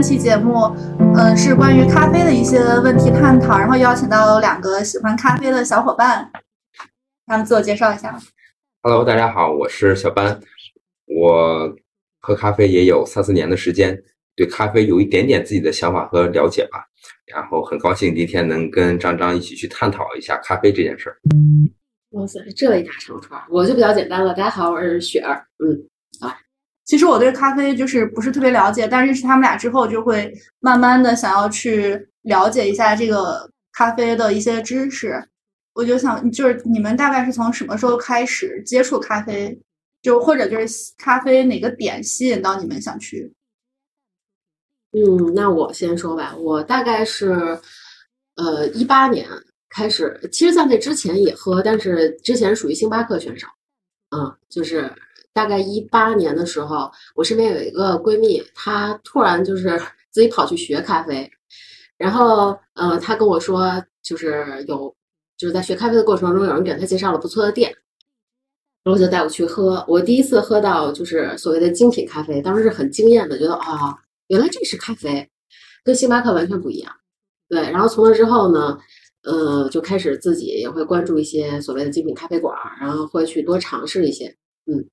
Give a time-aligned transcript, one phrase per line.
[0.00, 0.74] 三期节目，
[1.14, 6.32] 嗯，是关于咖啡的一些问题探讨，然后邀请到两个喜欢咖啡的小伙伴，
[7.26, 8.18] 他们自我介绍一下。
[8.82, 10.40] Hello，大家好，我是小班，
[11.04, 11.76] 我
[12.18, 14.02] 喝咖啡也有三四年的时间，
[14.34, 16.82] 对咖啡有一点点自己的想法和了解吧，
[17.26, 21.18] 然后很高兴今天能跟张张一起去探讨一下咖啡这件事儿。
[22.12, 24.32] 哇塞，这一大长串，我就比较简单了。
[24.32, 25.78] 大家好，我是雪儿，嗯。
[26.84, 35.22] 其实我对咖啡就是不是特别了解，但认识他们俩之后，就会慢慢的想要去了解一下这个咖啡的一些知识。
[35.72, 39.56] 我就想，就是你们大概是从什么时候开始接触咖啡？
[40.02, 43.32] 就或者就是咖啡哪个点吸引到你们想去？
[44.92, 47.56] 嗯，那我先说吧，我大概是
[48.34, 49.28] 呃一八年
[49.68, 53.46] 开始，其实在那之前也喝，但是之前属于星巴克选手，
[54.10, 54.92] 嗯，就是。
[55.32, 61.30] 大概一八年的时候，我身边有一个闺蜜，她突然就是自己跑去学咖啡，
[61.96, 64.94] 然后，呃，她跟我说，就是有，
[65.38, 67.72] 就是在学咖啡的过程中，有人给她介绍了不错的店，
[68.82, 69.84] 然后就带我去喝。
[69.86, 75.30] 我第一次喝到就是所谓的精品咖啡，当时是很惊艳的，觉得啊，原来这是咖啡，
[75.84, 76.92] 跟星巴克完全不一样。
[77.48, 78.78] 对，然后从那之后呢，
[79.22, 84.26] 呃，就开始自己也会关注一些所谓的精品咖啡馆，然后会去多尝试一些，
[84.66, 84.84] 嗯。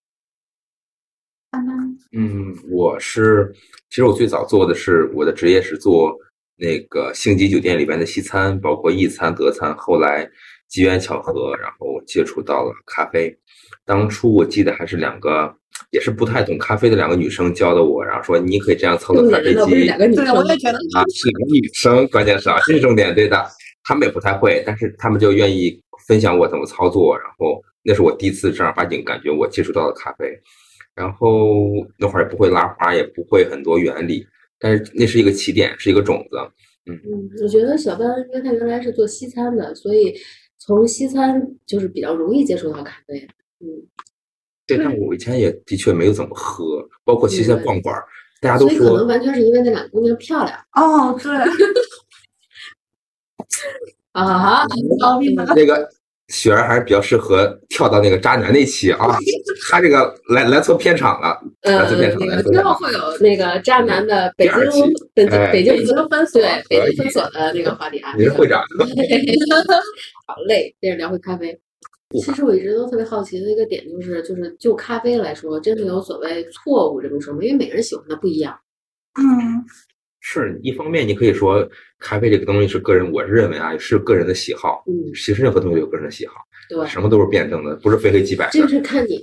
[2.12, 3.52] 嗯，我是，
[3.90, 6.16] 其实我最早做的是我的职业是做
[6.58, 9.76] 那个星级酒店里边的西餐，包括意餐、德餐。
[9.78, 10.30] 后来
[10.67, 13.36] 机缘巧合，然后接触到了咖啡。
[13.86, 15.54] 当初我记得还是两个
[15.92, 19.86] 也是不太懂咖啡的两个女生教的我，然后说你可以这样操作咖啡机。
[19.86, 23.45] 两个女生，我也觉得啊，是个女生，关键是啊，这是重点，对的。
[23.83, 27.17] 他们也不太会，但是他们就愿意分享我怎么操作。
[27.17, 30.38] 然后那是我第一次正儿八经感觉我接触到了咖啡。
[30.97, 34.25] 然后那会儿也不会拉花，也不会很多原理，
[34.58, 36.37] 但是那是一个起点，是一个种子。
[36.87, 40.15] 嗯嗯，我觉得小班因为他原来是做西餐的，所以
[40.58, 43.27] 从西餐就是比较容易接触到咖啡。
[43.59, 43.67] 嗯，
[44.65, 47.95] 对，但我以前也的确没有怎么喝，包括西餐逛馆，
[48.41, 50.58] 大家都说可能完全是因为那两个姑娘漂亮。
[50.73, 51.31] 哦，对。
[54.14, 54.65] 啊，
[55.55, 55.87] 那个。
[56.30, 59.17] 雪儿还是比较适合跳到那个渣男那期啊，
[59.71, 62.43] 他这个来来错片场了，来错片场了。
[62.43, 68.14] 之后会有那个渣男的北京北京北京分所对北京分所的那个话题啊。
[68.17, 68.61] 你是会长。
[70.27, 71.58] 好嘞，接着聊回咖啡。
[72.21, 77.39] 其实我一直都特别好奇的一个点就是，就是就咖啡来说，真的有所谓错误这么说吗？
[77.42, 78.58] 因为每个人喜欢的不一样。
[79.20, 79.64] 嗯。
[80.30, 81.65] 是一方面，你可以说
[81.99, 84.83] 咖啡这个东西是个人，我是认为啊是个人的喜好。
[84.86, 86.33] 嗯，其实任何东西有个人的喜好，
[86.70, 88.49] 对，什么都是辩证的，不是非黑即白。
[88.52, 89.21] 这是看你，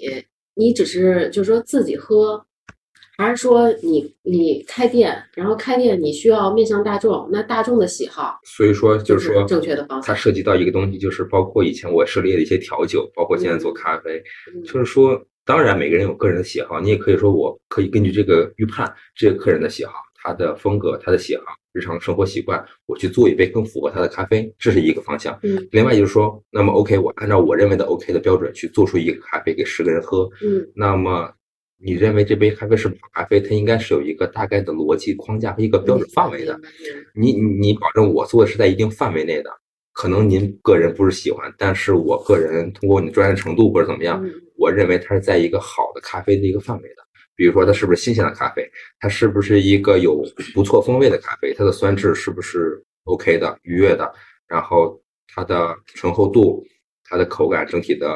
[0.55, 2.43] 你只是就是说自己喝，
[3.19, 8.39] 还是说你你开店，然后开店你需要面向大众，那大众的喜好。
[8.57, 10.07] 所以说就是说正确的方向。
[10.07, 14.23] 它涉及到一个东西，就是包括以前我涉猎的一些调酒，包括现在做咖啡，
[14.65, 19.93] 就是说，当然每个人有个人的喜好，你也可以说我可以根据这个预判这个客人的喜好。
[20.25, 25.39] 他的风格，他的喜好，日常生活习惯，我去做一杯更符合他的咖啡，这是一个方向。
[25.43, 30.27] 嗯，另外就是说，那么 OK，我按照我认为的 OK 的标准去做出一个咖啡给十个人喝。
[30.43, 31.31] 嗯，那么
[31.79, 36.59] 你认为这杯咖啡是好咖啡，它应该是有一个大概的逻辑框架和一个标准范围的。
[37.15, 39.51] 你你保证我做的是在一定范围内的，
[39.93, 44.25] 可能您个人不是喜欢，但是我个人通过你专业程度或者怎么样，
[44.57, 47.04] 我认为它是在一个好的咖啡的一个范围的。
[47.37, 48.65] 比如说它是不是新鲜的咖啡，
[49.01, 54.09] 它是不是一个有不错风味的咖啡，它的酸质是不是 OK 的、愉悦的，
[54.47, 56.65] 然后它的醇厚度、
[57.03, 58.09] 它的口感整体的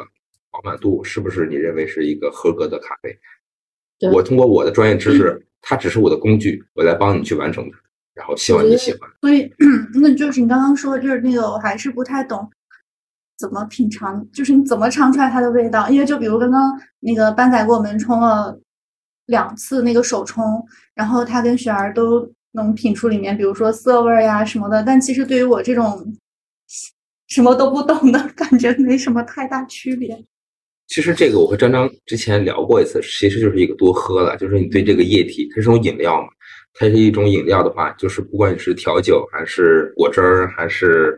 [0.49, 3.19] 饱满度是不是你认为是一个合格的咖啡？
[4.13, 7.77] 我通过我的专业知识，它只是我的工具，我来帮你去完成它，
[8.13, 9.09] 然后希望你喜欢。
[9.19, 9.51] 所以，
[10.01, 12.49] 那就是你刚刚说，就是那个我还是不太懂
[13.37, 15.89] 怎么品尝，就是你怎么尝出来它的味道？
[15.89, 18.57] 因为就比如刚刚那个班仔给我们冲了。
[19.29, 20.43] 两次那个手冲，
[20.95, 24.83] 然后他跟雪儿都能品出里面，比如说涩味呀什么的。
[24.83, 26.03] 但其实对于我这种
[27.27, 30.17] 什么都不懂的感觉，没什么太大区别。
[30.87, 36.29] 其实这个我和张张之前聊过一次，其实就是一个多喝了，就是你对这个液体，它是种饮料嘛，
[36.73, 41.15] 它是一种饮料的话，就是不管你是调酒还是果汁儿，还是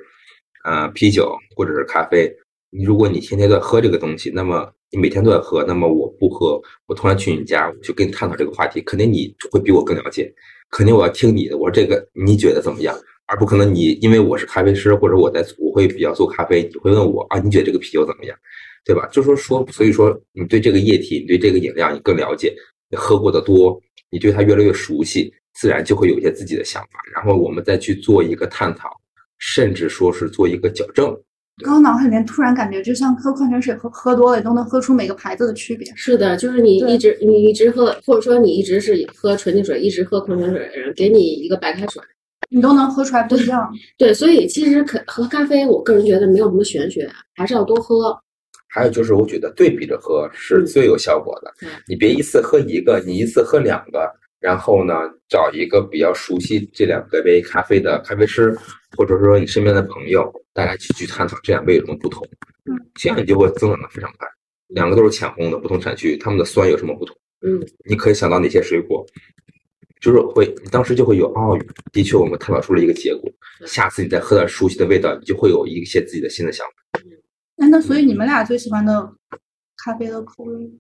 [0.66, 2.30] 呃啤酒或者是咖啡，
[2.72, 4.70] 你如果你天天在喝这个东西，那么。
[4.92, 10.32] 你每天都在喝，那么我不喝，我突然去你家，我就跟你探讨这个话题，肯定你会比我更了解，
[10.70, 11.58] 肯定我要听你的。
[11.58, 12.96] 我说这个你觉得怎么样？
[13.28, 18.38] 而不可能你因为我是咖啡师，或者我在我会比较做咖啡，你会问我啊，你觉得这个啤酒怎么样？
[18.84, 19.08] 对吧？
[19.12, 22.54] 就说说，所以说你对这个液体，你对这个饮料你更了解，
[22.90, 23.80] 你喝过的多，
[24.10, 28.90] 你对它越来越熟悉，自然就会有一些自己的想法，然后我们再去做一个探讨，
[29.38, 31.16] 甚至说是做一个矫正。
[31.62, 35.92] 刚刚脑海里面突然感觉，就像喝矿泉水喝喝多了，你都能喝出每个牌子的区别。
[35.96, 42.02] 是的，就是你一直你一直喝，或者说你一直是喝纯净水，一直喝矿泉水的人，给你一个白开水，
[42.50, 43.72] 你都能喝出来不一样。
[43.98, 48.18] 对，所以其实可喝咖啡，我个人觉得没有什么玄学，还是要多喝。
[48.74, 51.68] 还有就是，我觉得对比着喝是最有效果的嗯。
[51.88, 54.10] 你别一次喝一个，你一次喝两个，
[54.42, 54.94] 然后呢，
[55.30, 58.58] 找一个比较熟悉这两个杯咖啡的咖啡师，
[58.98, 62.28] 或者说你身边的朋友，大家一起去探讨这两杯有什么不同。
[62.66, 64.28] 嗯，这样你就会增长的非常快。
[64.70, 67.16] 两个都是浅烘的，不同产区，它们的酸有什么不同？
[67.42, 69.06] 嗯，你可以想到哪些水果？
[70.00, 71.56] 就是会，你当时就会有哦，
[71.94, 73.32] 的确我们探讨出了一个结果。
[73.68, 77.02] 下次你再喝点熟悉的味道，你就会有一些自己的新的想法。
[77.56, 79.14] 那，那所以你们俩最喜欢的
[79.86, 80.72] 咖啡的口味？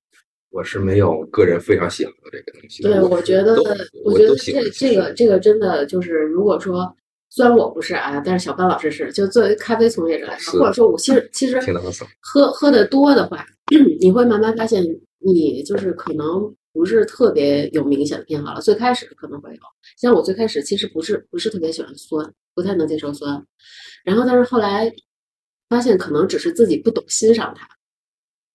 [0.51, 2.83] 我是没有个人非常喜欢的这个东西。
[2.83, 3.56] 对，我觉得，
[4.03, 6.94] 我觉得这这个这个真的就是，如果说
[7.30, 11.59] 虽然我不是啊，但是小班老师是，就作为咖啡从业者来说，或者说我其实 其实？
[12.19, 13.45] 喝喝的多的话，
[14.01, 14.83] 你会慢慢发现
[15.19, 18.59] 你就是可能不是特别有明显的偏好了。
[18.59, 19.59] 最开始可能会有，
[19.98, 23.42] 像我最开始其实不是不是特别喜欢酸，不太能接受酸，
[24.03, 24.92] 然后但是后来
[25.69, 27.65] 发现可能只是自己不懂欣赏它。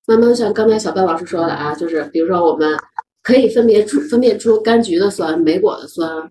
[0.07, 2.79] 慢慢像刚才小班老师说的啊，就是比如说我们
[3.23, 6.31] 可以分别出分辨出柑橘的酸、莓果的酸，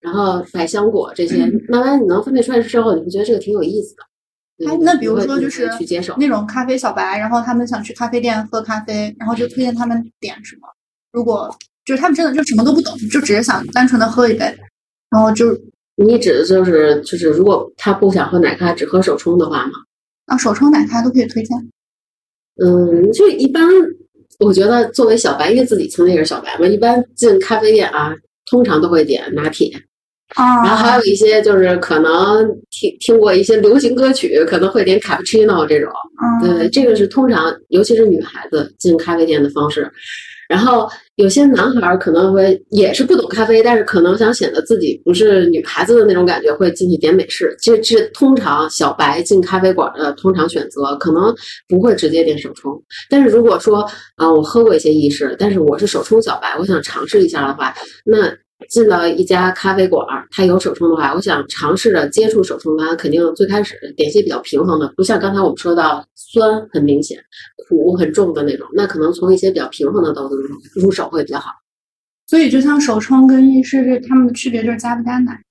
[0.00, 4.02] 然后百香果这些，慢慢你能分辨出来之后，你会觉得这个挺有意思的。
[4.02, 10.68] 嗯哎那比如说就是去接受那种咖啡小白，然后他们想去咖啡店喝咖啡，然后就推荐他们点什么。
[11.10, 11.52] 如果
[11.84, 14.44] 就是他们真的就什么都不懂，就只是想单纯的喝一杯，
[15.10, 15.46] 然后就
[15.96, 19.72] 你指的就是就是，如果他不想喝奶咖，只喝手冲的话吗，
[20.26, 21.58] 啊手冲奶咖都可以推荐。
[22.62, 23.62] 嗯，就一般，
[24.38, 28.14] 我觉得作为小白，因为自己曾经也是小白嘛，一般进咖啡店啊，
[28.50, 29.70] 通常都会点拿铁，
[30.34, 35.90] 啊，然后还有一些就是可能听听过一些流行歌曲，可能会点卡布奇诺这种，
[36.42, 39.90] 嗯，对，这个是通常，尤其是女孩子进咖啡店的方式。
[40.46, 40.86] 然后
[41.16, 47.54] 有些男孩可能会也是不懂咖啡，但是可能想显得自己不是女孩子的那种感觉，会进去点美式。
[47.62, 51.32] 这这通常小白进咖啡馆的通常选择，可能
[51.68, 52.82] 不会直接点手冲。
[53.08, 57.72] 但是如果说啊、我喝过一些意式，但是我是手冲小白，我想尝试一下的话，
[58.04, 58.32] 那
[58.68, 67.22] 进了一家咖啡馆儿，它有手冲的话，我想尝试着接触手冲它，肯定最开始点一些比较平衡的，不像刚才我们说到酸很明显、
[67.68, 71.50] 苦很重的那种，那可能从一些比较平衡的豆子入入手会比较好。
[72.26, 75.42] 所以就像手冲跟意式是它们的区别就是加不加奶，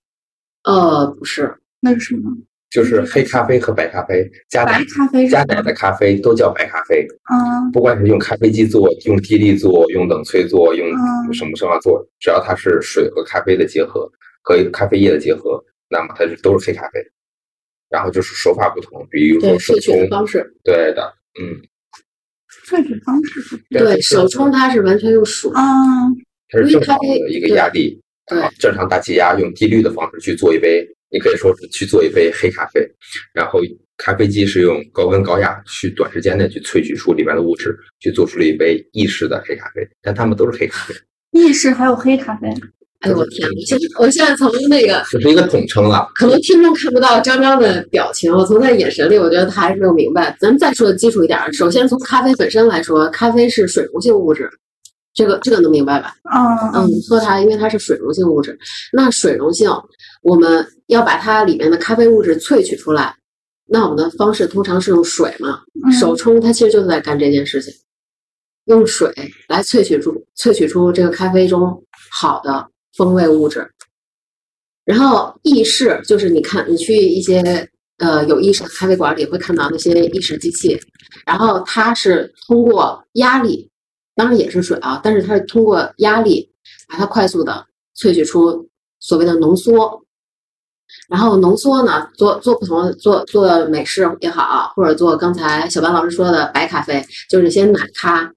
[0.64, 2.32] 呃，不是，那是什么？
[2.74, 7.06] 就是黑咖啡和白咖啡，加白奶咖啡加奶的咖啡都叫白咖啡。
[7.32, 17.00] 嗯不管是用咖啡机做、用滴滤做、用冷萃做、用嗯什么什么做，只要它是水和咖啡的结合，和咖啡液的结合，那么它是都是黑咖啡。
[17.90, 21.62] 然后就是手法不同，比如说手萃取的冲，方式，对的，嗯，
[22.68, 25.62] 萃取方式不对手冲它是完全用水，啊，
[26.50, 30.84] 它是正常的一个压力，对正常大气压用滴滤的方式去做一杯，
[31.14, 32.82] 你可以说是去做一杯黑咖啡，
[33.34, 33.60] 然后
[33.98, 40.96] 咖啡机是用高温高压去短时间内去萃取出里面的物质，去做出了一杯意式的黑咖啡，但它们都是黑咖啡，
[41.32, 42.48] 意式还有黑咖啡，
[43.02, 46.10] 哎呦我天，我现在我现在从那个这是一个统称了。
[46.16, 50.36] 可能听众看不到张张的表情，我从他眼神里，我觉得他还是没有明白。
[50.40, 54.50] 咱们再说基础一点儿，首先从咖啡本身来说，咖啡是水溶性物质，
[55.14, 56.16] 这个这个能明白吧？
[56.34, 56.42] 嗯
[56.74, 58.58] 嗯，喝它，因为它是水溶性物质。
[58.92, 59.70] 那水溶性，
[60.24, 63.16] 我们要把它里面的咖啡物质萃取出来，
[63.66, 65.62] 那我们的方式通常是用水嘛？
[65.86, 67.74] 嗯手冲它其实就是在干这件事情，
[68.66, 69.14] 用水
[69.50, 72.66] 来萃取出萃取出这个咖啡中好的
[72.96, 73.70] 风味物质。
[74.86, 80.80] 然后意式就是你看你去一些呃有意式的咖啡馆里会看到那些意式机器，
[81.26, 83.70] 然后它是通过压力，
[84.16, 86.50] 当然也是水啊，但是它是通过压力
[86.88, 87.66] 把它快速的
[87.98, 90.03] 萃取出所谓的浓缩。
[91.10, 98.32] 然后浓缩呢，做做不同的做做美式也好，或者做刚才小班老师说的白咖啡，就是那些奶咖，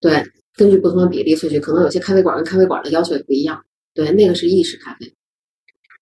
[0.00, 0.22] 对，
[0.56, 3.62] 根据不同的比例萃取，可能有些咖啡馆跟咖啡馆的要求也不一样。
[3.94, 5.06] 对，那个是意式咖啡。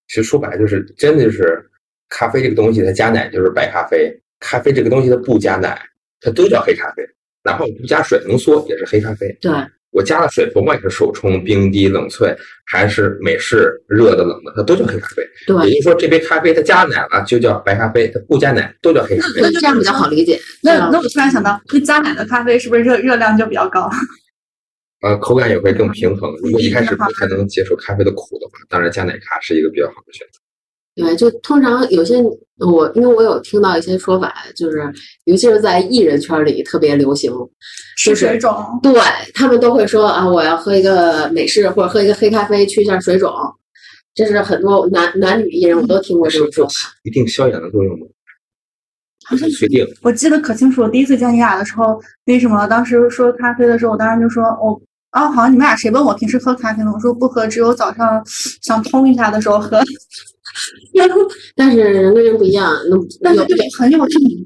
[0.07, 1.61] 其实说白了就是，真的就是
[2.09, 5.81] 咖啡这个东西，它加奶就是白咖啡；咖啡这个东西它不加奶，
[6.19, 7.03] 它都叫黑咖啡。
[7.43, 9.27] 哪怕我不加水浓缩也是黑咖啡。
[9.41, 9.51] 对，
[9.91, 15.23] 我加了水，甭管是手冲、冰滴、冷萃，还是美式热的、冷的，它都叫黑咖啡。
[15.45, 19.41] 对也就是说，这杯咖啡它加奶了就叫白咖啡，它不加奶都叫黑咖啡。
[19.41, 20.39] 那，这样比较好理解。
[20.63, 23.89] 那那我突然想到，那加奶的咖啡是不是热热量就比较高？
[25.01, 26.31] 呃，口感也会更平衡。
[26.43, 30.39] 如果一开始不太能接受咖啡的苦的话，当然加奶咖是一个比较好的选择。
[30.95, 32.21] 对，就通常有些
[32.57, 34.91] 我，因为我有听到一些说法，就是
[35.23, 37.31] 尤其是在艺人圈里特别流行，
[37.97, 38.93] 吃水肿，对
[39.33, 43.31] 他们都会说啊，我要喝一个美式或者喝一个黑咖啡去一下水肿，
[44.13, 46.73] 这是很多男男女艺人我都听过这种说法。
[47.03, 48.05] 一定消炎的作用吗？
[49.25, 49.87] 好像确定。
[50.01, 54.73] 我记得可清楚，我第一次见你俩的时候，那什么，当时说咖啡的时候，我当时就说，我
[55.13, 56.91] 哦，好像你们俩谁问我平时喝咖啡呢？
[56.93, 58.21] 我说不喝，只有早上
[58.61, 59.81] 想通一下的时候喝。
[61.55, 62.73] 但是人跟人不一样，
[63.21, 63.45] 那有
[63.77, 63.97] 很有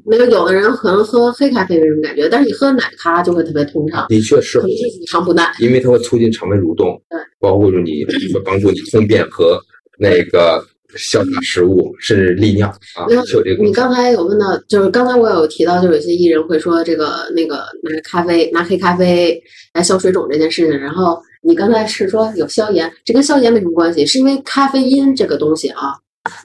[0.05, 4.05] 没有有的人可能喝黑咖啡没什么感觉，但是你喝奶咖就会特别通畅。
[4.09, 4.65] 的确是，乳
[5.11, 9.59] 糖不耐，因为它会促进肠胃蠕动，对，包括你会帮助你通便和
[9.99, 10.63] 那个
[10.95, 13.05] 消化食物，甚至利尿啊。
[13.09, 13.63] 有这个。
[13.63, 19.41] 你刚才有问到，就是刚才我有提到，就有些艺人会说这个那个拿咖啡拿黑咖啡
[19.73, 25.93] 来消水肿这件事情，然后你刚才是说有消炎，这跟消炎没什么关系，是因为咖啡因这个东西啊。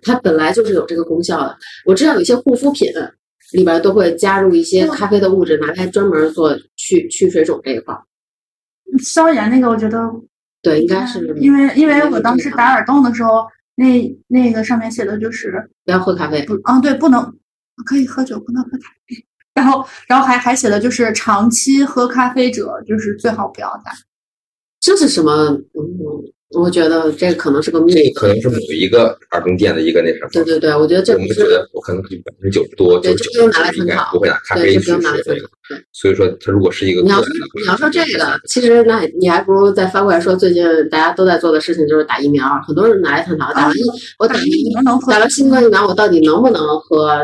[0.03, 1.57] 它本来就是有这个功效的。
[1.87, 2.87] 我知道有些护肤品
[3.53, 7.95] 里边都会加入一些咖啡的物质，拿来专门做去去水肿这一块。
[9.03, 9.99] 消炎那个，我觉得
[10.61, 13.47] 对，应该是因为因为我当时打耳洞的时候，
[13.81, 16.45] 那那个上面写的就是不要喝咖啡。
[16.45, 17.23] 不啊，对，不能
[17.87, 19.27] 可以喝酒，不能喝咖啡。
[19.55, 23.91] 然后然后还还写的就是长期喝咖啡者，就是最好不要打。
[24.81, 25.33] 这是什么？
[25.55, 26.33] 嗯。
[26.59, 30.29] 我觉得这可能是个秘密，可能是某一个耳洞店的一个那什么。
[30.33, 32.09] 对对对，我觉得这我们觉得我可能百
[32.41, 33.45] 分之九十多，九十九
[33.79, 35.49] 应该不会拿咖啡去说这个。
[35.93, 37.27] 所以说，它如果是一个你要说
[37.61, 43.81] 你要说这个，其实那你还不如再翻过来说，最近大家都在做的事情就是打疫苗，很多人拿来探讨打完疫
[44.19, 47.21] 我打疫苗打了新冠疫苗，我到底能不能喝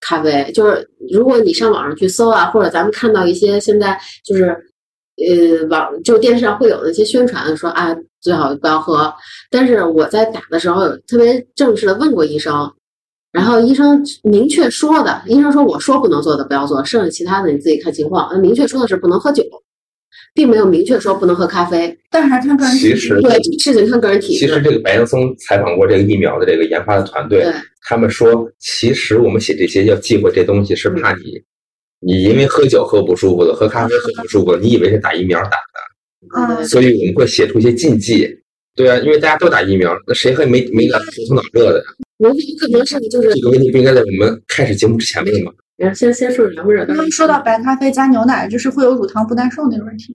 [0.00, 0.50] 咖啡？
[0.52, 4.56] 就是如果你上网上去搜啊，或者咱们看到一些现在就是。
[5.28, 9.12] 呃，网就电视上会有那些宣传说啊，最好不要喝。
[9.50, 12.72] 但是我在打的时候，特别正式的问过医生，
[13.32, 18.38] 然后医生明确说的，医生说我说不能做的不要做，剩下其他的你自己看情况。
[18.40, 19.44] 明确说的是不能喝酒，
[20.34, 21.96] 并没有明确说不能喝咖啡。
[22.10, 24.46] 但是还看个人体质，对事情看个人体质。
[24.46, 27.44] 其实这个白岩松采访过这个疫苗的这个研发的团队，
[27.82, 31.40] 他们说，其实我们写这些要忌讳这东西，是怕你。
[32.00, 38.28] 你因为喝酒喝不舒服的，喝咖啡喝不舒服，你以为是打疫苗打的，嗯，所以我们会写出一些禁忌。
[38.74, 41.84] 对啊，因为大家都打疫苗，那谁还没没打头疼脑热的呀？
[42.18, 45.52] 我可能是就是这个问题不应该在我们开始节目之前问吗？
[45.94, 46.84] 先先说凉热。
[46.86, 50.14] 刚刚说到白咖啡加牛奶，就是会有乳糖不耐受那个问题。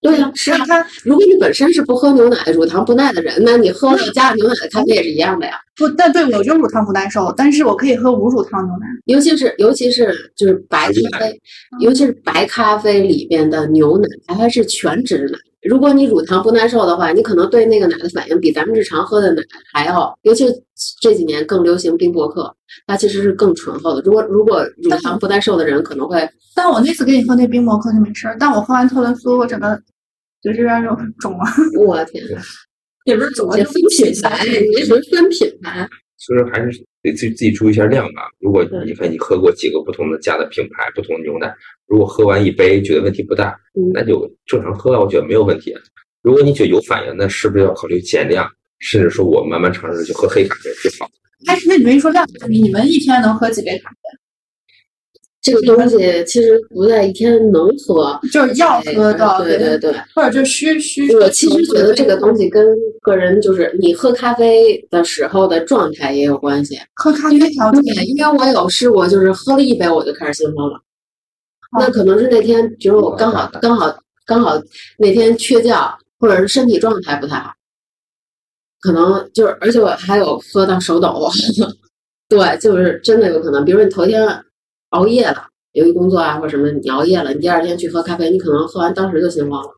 [0.00, 0.58] 对呀，是啊。
[0.66, 5.52] 他如果你本身是不喝牛奶、乳糖不耐的人，那你喝了加了牛奶的咖啡也是一样的呀。
[5.76, 8.86] 不，但对我就乳糖不耐受，但是我可以喝无乳糖牛奶。
[9.06, 11.40] 尤其是尤其是就是白咖啡，
[11.80, 15.38] 尤其是白咖啡里边的牛奶，还是全脂奶。
[15.68, 20.18] 如果你乳糖不耐受的话，你可能对那个奶的反应比咱们日常喝的奶还要。
[20.22, 20.46] 尤其
[21.00, 22.54] 这几年更流行冰博客，
[22.86, 24.02] 它其实是更醇厚的。
[24.02, 29.80] 如果如果乳糖不耐受的人可能会，但我那次给你喝那冰博客就没事儿，但我喝完特仑苏，我整个。
[30.42, 30.88] 就这边就
[31.18, 31.44] 肿了，
[31.78, 32.24] 我天！
[33.04, 34.42] 也不是肿了，分品牌，
[34.74, 35.86] 你什么分品牌？
[36.16, 38.22] 其实还是得自自己注意一下量吧。
[38.38, 41.52] 如果你看你喝过几个不同的家的品牌、不同的牛奶，
[41.86, 43.56] 如果喝完一杯觉得问题不大，
[43.92, 45.74] 那就正常喝，我觉得没有问题。
[46.22, 48.46] 如果你觉得有反应，那是不是要考虑减量，
[48.78, 51.10] 甚至说我慢慢尝试去喝黑咖啡最好？
[51.46, 54.19] 哎，那你们一说量，你们一天能喝几杯咖啡？
[55.42, 61.10] 这个东西其实不在一天能喝，就是要喝到，对对对，或者就需需。
[61.16, 62.62] 我其实觉得这个东西跟
[63.00, 66.78] 个人就是你喝咖啡的时候的状态也有关系。
[66.94, 70.78] 喝咖啡因为我有试过，就是喝了一杯我就开始心慌了。
[71.78, 74.60] 那可能是那天，比如我刚好刚好刚好
[74.98, 77.50] 那天缺觉，或者是身体状态不太好，
[78.82, 81.30] 可能就是而且我还有喝到手抖。
[82.28, 84.28] 对，就是真的有可能，比如说你头天。
[84.90, 89.70] 熬夜了，由于工作啊或者什么，你熬夜了，你第二天去喝咖啡，你可能喝完当时就心慌了。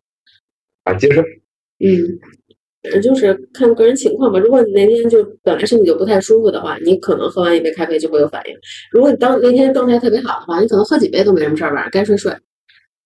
[0.85, 1.23] 啊，接着。
[1.79, 4.39] 嗯，就是看个人情况吧。
[4.39, 8.55] 如果你那天就本来身体就不太舒服的话，你可能喝完一杯咖啡就会有反应。
[8.91, 12.33] 如果你当那天状态特别好的话，你可能喝几杯都没什么事儿，吧该睡睡。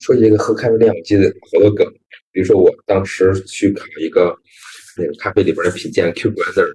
[0.00, 1.22] 说起这个喝咖啡量，我记得
[1.52, 1.86] 好多梗，
[2.30, 4.36] 比如说我当时去考一个
[4.96, 6.66] 那个咖啡里边的品鉴 Q Grader，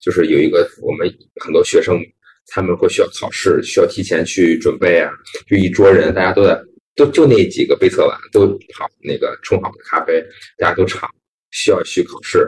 [0.00, 1.06] 就是有一个我们
[1.42, 1.98] 很多学生。
[2.46, 5.10] 他们会需要考试，需要提前去准备啊。
[5.48, 6.60] 就一桌人，大家都在，
[6.94, 10.24] 都就那几个杯测完，都好那个冲好的咖啡，
[10.58, 11.08] 大家都尝，
[11.50, 12.38] 需要去考试。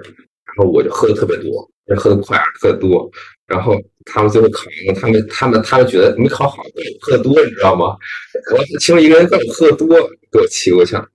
[0.45, 3.11] 然后我就喝的特别多，喝的快，喝的多。
[3.47, 6.63] 然后他们最后考完，他们他们他们觉得没考好，
[7.01, 7.97] 喝的多，你知道吗？
[8.55, 9.89] 我其中一个人在我喝的多，
[10.33, 11.07] 给我气够呛。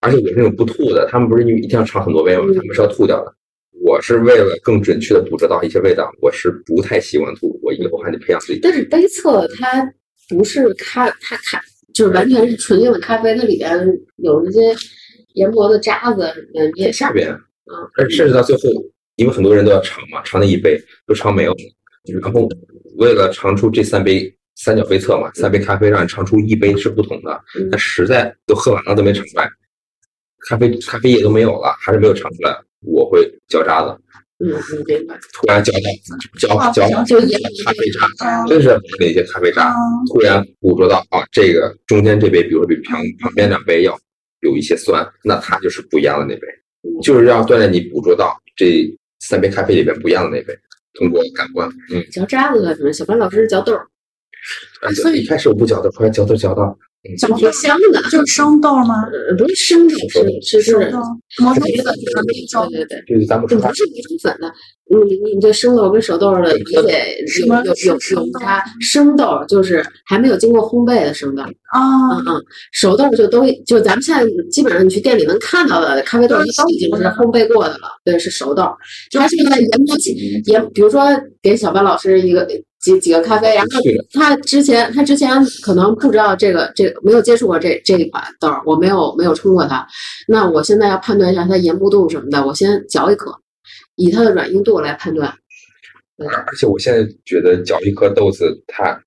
[0.00, 2.44] 而且我是那种不吐的，他们不是因为一定要尝很多杯吗？
[2.54, 3.34] 他们是要吐掉的。
[3.88, 8.60] 我是为了更准确的捕捉到一些味道，我是不太习惯吐，我以后还得培养自己。
[8.62, 9.90] 但是杯测它
[10.28, 11.58] 不是咖，它咖
[11.94, 13.72] 就是完全是纯净的咖啡，它里边
[14.16, 14.60] 有那些
[15.36, 18.62] 研磨的渣子什么的，你也下边，嗯，而甚至到最后，
[19.16, 21.56] 因为很多人都要尝嘛，尝那一杯都尝没有，
[22.20, 22.46] 然后
[22.98, 27.66] 为了尝出这三杯三角杯测嘛，三杯咖啡让你尝出一杯是不同的，嗯。
[27.70, 29.48] 那实在都喝完了都没尝出来，
[30.46, 33.96] 咖啡咖啡液都没有了，还是没有尝出来，我会嚼渣子，
[34.38, 34.52] 嗯。
[35.32, 35.72] 突然嚼
[36.48, 39.76] 到哇浇浇就也咖啡渣，嗯真是那些咖啡渣，嗯
[40.12, 43.98] 突然捕捉到啊，这个中间这杯，比如说比旁旁边两杯要
[44.40, 46.46] 有一些酸，那它就是不一样的那杯，
[47.02, 48.88] 就是要锻炼你捕捉到这
[49.20, 50.56] 三杯咖啡里边不一样的那杯，
[50.94, 52.92] 通过感官，嗯，嚼渣子什么？
[52.92, 53.86] 小班老师是嚼豆儿，
[54.94, 56.78] 所以一开始我不嚼豆，后来嚼豆嚼到，嗯，
[57.16, 58.02] 怎么挺香的。
[58.10, 59.04] 就是生豆吗？
[59.12, 59.94] 呃，不是生豆，
[60.42, 60.76] 是是是
[61.42, 61.94] 磨成粉的
[62.26, 62.68] 那种。
[62.70, 63.14] 对对对。
[63.14, 64.52] 就是咱们说不是磨成粉的，
[65.06, 68.64] 你你这生豆跟熟豆的理解什么有有有是生豆有差。
[68.80, 78.64] 生豆就是还没有经过烘焙的生豆，啊嗯，嗯，熟豆就都就咱们现在基本上你去店里能看到的咖啡豆，都已经是烘焙过的了，对，是熟豆。
[79.12, 80.12] 它是在研磨机
[80.46, 81.02] 研，比如说
[81.42, 82.46] 给小班老师一个
[82.80, 83.80] 几几个咖啡，然后
[84.12, 85.30] 他之前他之前
[85.62, 89.86] 可能不知道这个这个没有接触过这这一款豆儿，我没有没有冲过它，
[90.26, 93.32] 那我现在要判断一下它研磨度什么的，我先嚼一颗，
[93.96, 95.32] 以它的软硬度来判断。
[96.18, 99.00] 而而且我现在觉得嚼一颗豆子，它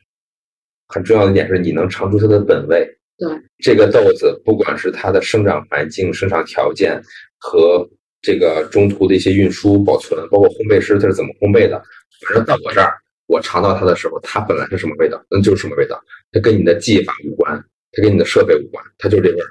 [0.88, 2.86] 很重要的一点是你能尝出它的本味。
[3.17, 3.29] 对，
[3.63, 6.99] 这个豆子不管是它的生长环境、生长条件
[7.38, 7.88] 和
[8.21, 11.81] 这个中途的一些运输、保存，包括烘焙师它是怎么烘焙的，
[12.27, 12.93] 反正到我这儿，
[13.31, 15.97] 我尝到它的时候，它本来是什么味道，那就是什么味道，
[16.33, 17.55] 它跟你的技法无关，
[17.93, 19.47] 它跟你的设备无关，它就是这味儿，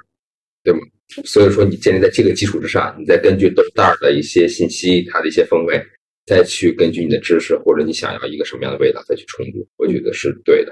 [0.63, 0.79] 对吗？
[1.25, 5.83] 所以说，你建立在这个基础之上，你再根据豆袋儿的一些信息，它的一些风味，
[6.27, 10.71] 再去根据你的知识或者你想要一个什么样的味道再去冲煮，我觉得是对的。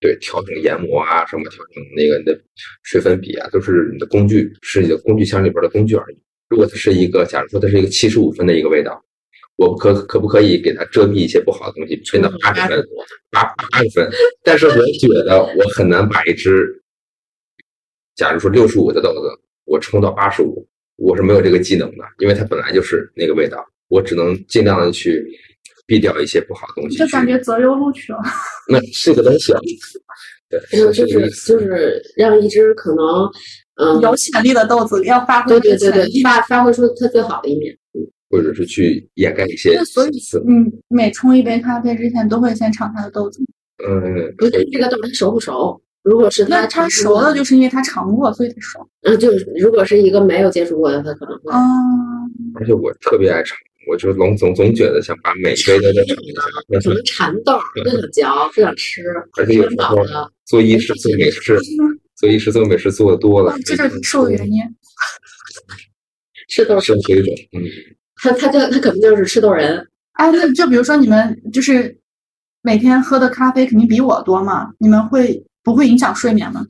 [0.00, 2.40] 对，调整研磨啊，什么调整那个你的
[2.84, 6.18] 水粉比啊，都是你的工具，是你的工具箱里边的工具而已。
[6.48, 9.04] 如果它是一个，假如说它是一个七十五分的一个味道，
[9.60, 12.82] 我可可不可以给它遮蔽一些不好的东西，吹到八十分、
[13.30, 14.10] 八八十分？
[14.42, 16.82] 但是我觉得我很难把一只，
[18.16, 19.28] 假如说六十五的豆子，
[19.66, 25.22] 我冲到八十五，我是没有这个技能的，因为它本来就是那个味道，我只能尽量的去
[25.86, 26.96] 避掉一些不好的东西。
[26.96, 28.18] 就感觉择优录取了。
[28.66, 29.60] 那是个东西啊，
[30.48, 33.30] 对，就是就是就是让一只可能
[33.76, 36.06] 嗯有潜力的豆子要发挥对对对。
[36.24, 37.76] 发发挥出它最好的一面。
[38.30, 40.10] 或者是去掩盖一些所以。
[40.48, 43.40] 嗯，每冲一杯咖啡之前都会先尝它的豆子。
[43.86, 45.78] 嗯，不是这个豆它熟不熟？
[46.02, 48.88] 如果是那它它熟了，就是因为它尝过，所以它熟。
[49.02, 51.60] 嗯，就是如果是一个没有接触过的，它可能会啊，
[52.54, 53.58] 而且我特别爱尝，
[53.90, 56.80] 我就总总总觉得想把每杯都都尝一下。
[56.80, 59.02] 什么馋豆儿，不想嚼，不想吃，
[59.38, 59.96] 而且有时候。
[60.46, 61.56] 做医师做美食，
[62.16, 64.60] 做医师做美食做的多了哦，这就是受原因。
[66.48, 67.32] 吃豆儿生水肿。
[67.52, 67.62] 嗯，
[68.22, 71.96] 他他就他可能就是吃豆人，哎，那就比如说你们就是
[72.62, 76.66] 每天喝的咖啡肯定比我多嘛，你们会不会影响睡眠吗？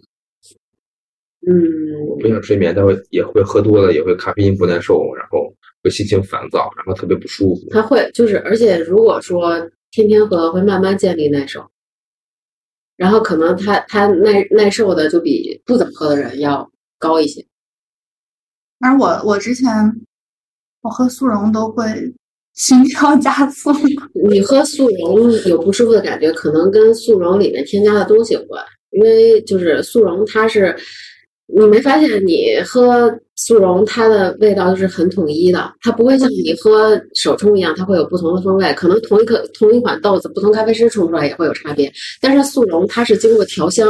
[1.47, 7.69] 嗯，我不想睡眠，但会也会喝多了，也会咖啡因不耐受，然后会心情烦躁，然后特别不舒服。
[7.71, 9.59] 他会就是，而且如果说
[9.91, 11.67] 天天喝，会慢慢建立耐受，
[12.97, 17.45] 然后可能他他耐耐受的就比不怎么喝的人要高一些。
[18.81, 19.67] 而我我之前
[20.83, 21.85] 我喝速溶都会
[22.55, 23.71] 心跳加速。
[24.29, 30.77] 你喝速溶有不舒服的感觉，可能跟速溶里面添加的东西有关，因为就是速溶它是。
[31.53, 38.73] 你没发现你喝速溶，它的味道就是很统一的，它不会像你喝手冲一样，它会有不同的风味。
[38.75, 41.93] 可能同一个同一款豆子，不同咖啡师冲出来也会有差别。
[42.21, 43.85] 但是速溶它是经过调香，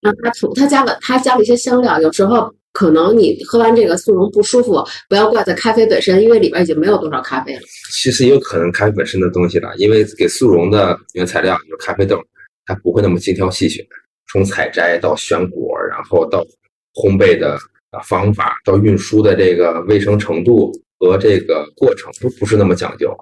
[0.00, 7.60] 让它从它加了它加了一些香料，有时候可能你喝完这个速溶不舒服，不要怪在咖啡本身，因为里边已经没有多少咖啡了。
[7.92, 12.20] 其实也有可能咖啡本身的东西了，因为给速溶的原材料就是咖啡豆，
[12.66, 13.84] 它不会那么精挑细选，
[14.32, 16.44] 从采摘到选果，然后到
[16.94, 17.58] 烘焙的
[17.90, 23.12] 啊方法，到运输的这个卫生程度和这个过程都不是那么讲究。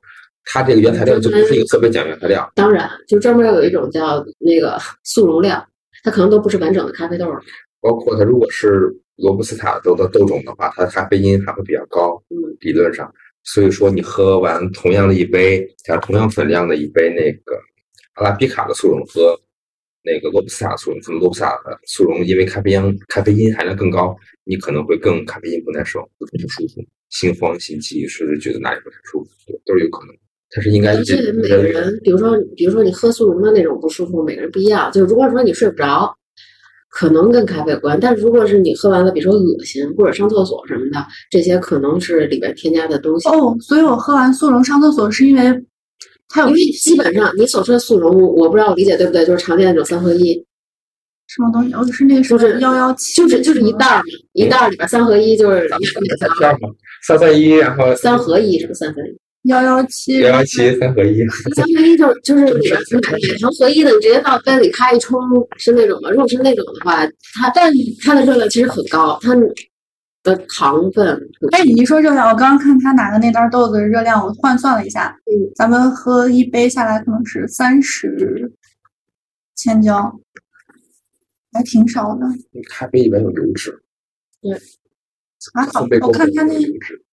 [0.50, 5.62] 它这个原材料就不是一个特别讲原材料，当然，就专门有一种叫那个速溶料，
[6.02, 7.42] 它可能都不是完整的咖啡豆儿。
[7.82, 13.12] 包括它如果是罗布斯塔豆的豆种的话，它的咖啡因还会比较高，嗯，理论上。
[13.44, 17.58] 所以说你喝完同样的一杯，假如同样分量的一杯那个
[18.14, 19.38] 阿拉比卡的速溶和
[20.02, 30.14] 那个罗布斯塔速溶，可能罗布斯塔的速溶因为咖啡因咖啡因含量更高，你可能会更咖啡因不耐受，不舒服，心慌心悸，甚至觉得哪里不太舒服，都是有可能。
[30.50, 34.90] 它是应该而且每个人，比如说比如说你喝速溶的那种不舒服，每个人不一样。
[34.92, 36.16] 就是如果说你睡不着，
[36.98, 43.28] 可能跟咖啡有关；但如果是你喝完了，比如说恶心或者上厕所什么的，这些可能是里边添加的东西。
[43.28, 45.42] 哦，所以我喝完速溶上厕所是因为
[46.28, 50.34] 它有因为基本上你所说的速溶，我不知道我理解对不对，就是常见的那种三合一，
[51.28, 51.72] 什么东西？
[51.72, 56.68] 哦，是那个什么就是幺幺七，就是就是一袋儿嘛，一袋儿里边三合一，就是咱们三片嘛，
[57.06, 59.16] 三三一，然后三合一，什么三合一？
[59.48, 65.18] 幺幺七，幺幺七三合一，三合一就是就是你买买成合一的，你直接到杯里咔一冲，
[65.56, 66.10] 是那种吗？
[66.10, 67.72] 如果是那种的话，它但
[68.04, 69.34] 它的热量其实很高，它
[70.22, 78.52] 的糖分很哎，你一说热量，我刚刚看他拿的那袋豆子热量，我换算了一下，嗯，咱们喝一杯下来可能是三十
[79.56, 80.12] 千焦，
[81.52, 82.26] 还挺少的，
[82.68, 83.80] 咖啡里面有油脂，
[85.54, 86.54] 还好我看他那。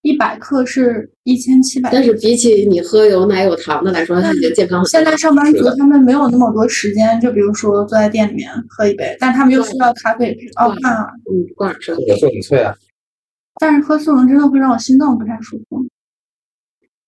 [0.02, 5.18] 一百克是一千七百，但是比起你喝有奶有糖的来说，它已经健康很多现在。
[5.18, 10.38] 上班族他们没有那么多时间，就比如说坐在店里面喝一杯，但他们又需要咖啡。
[10.58, 12.02] 哦，啊，嗯，罐儿是很
[12.44, 12.76] 脆啊，
[13.60, 15.84] 但是喝速溶真的会让我心脏不太舒服，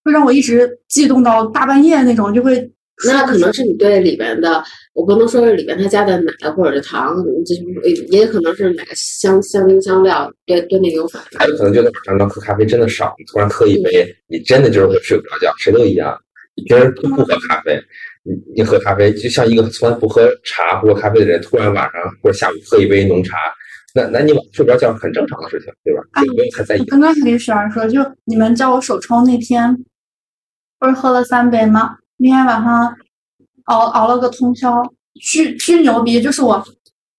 [0.04, 2.74] 会让我一直悸动到大半夜那种，就会。
[3.06, 4.64] 那可能是你对里面的，
[4.98, 7.62] 我不能说是里边它加的奶或者是糖，就是
[8.08, 11.38] 也可能是哪个香香精香料对对那个有反应。
[11.38, 16.18] 还有可能就是晚上刚喝咖啡真的少，你突然喝一杯，你真的就是会睡不着觉，谁都一样。
[16.56, 17.80] 你平时都不喝咖啡，
[18.24, 23.38] 你你喝咖啡就像一个从来不喝茶或者咖啡的人，突然晚上或者下午喝一杯浓茶，
[23.94, 26.02] 那那你晚上睡不着觉很正常的事情，对吧？
[26.14, 26.84] 啊不用太在意。
[26.86, 29.78] 刚刚还跟雪儿说，就你们叫我手冲那天，
[30.80, 31.98] 不是喝了三杯吗？
[32.18, 32.92] 那天晚上
[33.68, 34.84] 熬熬了个通宵，
[35.22, 36.22] 巨巨牛逼！
[36.22, 36.62] 就是我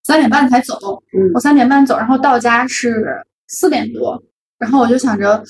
[0.05, 0.75] 三点半才走，
[1.17, 3.05] 嗯我三点半走，然后到家是
[3.49, 4.23] 四点多，
[4.59, 5.43] 然后我就想着，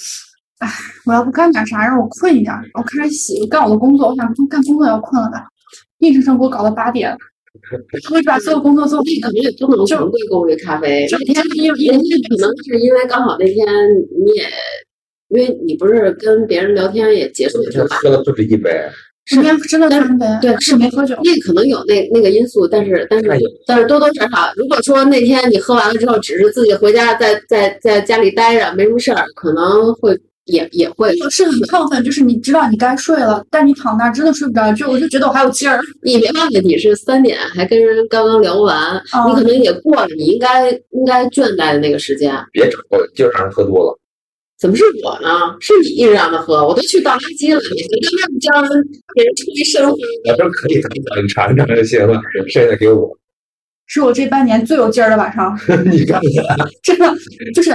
[0.58, 0.68] 哎，
[1.06, 2.62] 我要不干点啥，让我困一点儿。
[2.74, 5.46] 我开始洗干我的工作，我想说干工作要困了吧，
[5.98, 7.16] 硬生生给我搞到八点，
[8.10, 11.06] 我就把所有工作做完那可能也不能全归功于咖啡。
[11.06, 13.66] 就那天因为因为可能是因为刚好那天
[14.24, 14.48] 你也，
[15.28, 18.70] 因为你不是跟别人聊天也结束这挺晚，喝了不止一杯，
[19.36, 21.14] 那天真的三杯，对是没喝酒。
[21.22, 23.30] 那可能有那那个因素，但是但是
[23.66, 35.78] 但是多多少少，如果说那天你喝完了之后，只是自己回家在在在家里待着没什么事儿，可能会也也会就是很亢奋，就是你知道你该睡了，但你躺那儿真的睡不着，就我就觉得我还有劲儿。
[36.02, 42.34] 你没忘记你是三点还跟人刚刚聊完，哦你可能也过了你应该应该倦怠的那个时间。
[42.50, 43.98] 别整我今儿让人喝多了。
[44.58, 45.56] 怎么是我呢？
[45.60, 49.96] 是你一直让他喝，我都去倒垃圾了，你还跟那教人给人冲一身灰。
[50.28, 50.74] 我说可以，
[51.22, 53.16] 你尝尝就行了，剩下的给我。
[53.86, 55.56] 是我这半年最有劲儿的晚上，
[55.90, 57.14] 你看看， 真的
[57.54, 57.70] 就是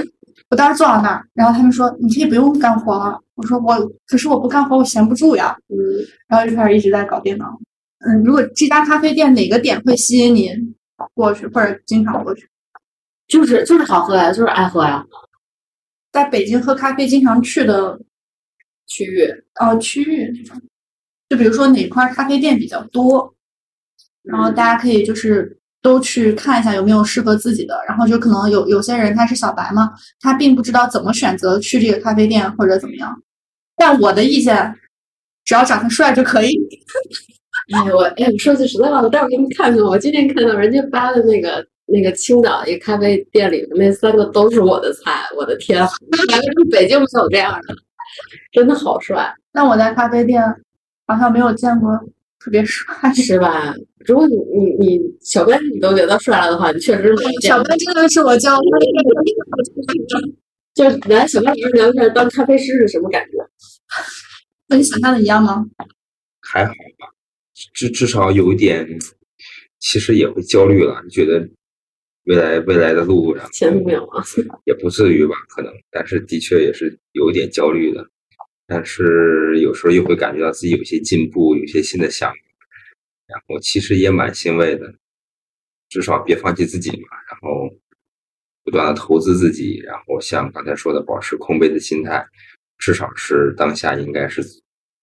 [0.50, 3.74] 我当时坐到那儿，然后他们说你可以不用干活了，我说我
[4.06, 5.74] 可是我不干活我闲不住呀，嗯，
[6.28, 7.46] 然后就开始一直在搞电脑。
[8.06, 10.50] 嗯，如果这家咖啡店哪个点会吸引你
[11.14, 12.46] 过去，或者经常过去？
[13.26, 15.02] 就是就是好喝呀，就是爱喝呀。
[16.14, 17.98] 在北京喝咖啡经常去的
[18.86, 20.62] 区域哦区域那种，
[21.28, 23.34] 就比如说哪块咖啡店比较多，
[24.22, 33.12] 然后大家可以就是都去看一下有没有适合自己的，然后就可能有有些人他是小白嘛，他并不知道怎么选择去这个咖啡店或者怎么样。
[33.76, 34.72] 但我的意见，
[35.44, 36.56] 只要长得帅就可以。
[37.74, 47.74] 哎，我哎，我说句实在话，我待会儿给你看看，我今天看到人家发的那个那个青岛一咖啡店里的那三个都是我的菜，我的天，原来是北京没有这样的，
[48.52, 50.42] 真的好帅，但我在咖啡店
[51.06, 51.96] 好像没有见过
[52.40, 52.92] 特别帅。
[53.14, 53.72] 是吧？
[54.06, 57.40] 如果你你你小编你都觉得帅了的话，你确实没有。
[57.42, 58.62] 小哥真的是我教的，
[60.74, 63.38] 就是来小编老师聊一下当咖啡师是什么感觉？
[64.68, 65.64] 和你想象的一样吗？
[66.40, 67.06] 还好吧，
[67.72, 68.86] 至至少有一点，
[69.78, 71.00] 其实也会焦虑了。
[71.04, 71.48] 你觉得
[72.24, 74.22] 未来未来的路上前途渺茫。
[74.64, 78.06] 也不至于吧，可能，但是的确也是有一点焦虑的。
[78.66, 82.36] 但是有时候又会感觉到自己有些进步，有些新的想法，
[83.26, 84.94] 然后其实也蛮欣慰的。
[85.90, 87.70] 至少别放弃自己嘛，然后
[88.64, 92.26] 不断的投资自己，然后像刚才说的，保持空杯的心态，
[92.78, 94.42] 至少是当下应该是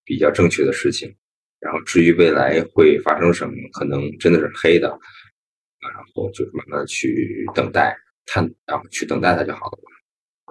[0.04, 1.16] 比较正确的事情。
[1.60, 5.00] 然后至于未来会发生什么，可能真的是黑的，
[5.82, 9.78] 然后就是慢慢去等待，他，然后去等待他就好了。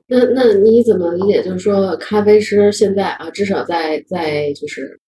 [0.07, 1.43] 那那你怎么理解？
[1.43, 4.99] 就是说，咖啡师现在啊，至少在在就是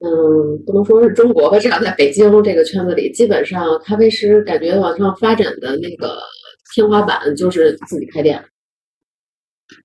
[0.00, 6.18] 嗯，不能说是中国吧，至少在北京这个圈子里，基本上咖啡师感觉往上发展的那个
[6.74, 8.44] 天花板就是自己开店。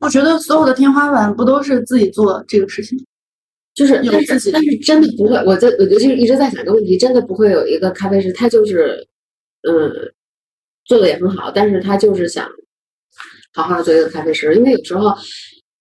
[0.02, 2.98] 我觉得所有的天花板不都是自己做这个事情？
[3.74, 9.08] 就是，有但是自己但是真的不会，我在我就一直在想一个问题，真的不会有一个咖啡师，他就是，
[9.68, 10.14] 嗯，
[10.86, 12.48] 做的也很好，但是他就是想
[13.54, 15.14] 好好做一个咖啡师，因为有时候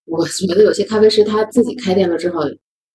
[0.07, 2.41] 我觉得有些咖啡师他自己开店了之后，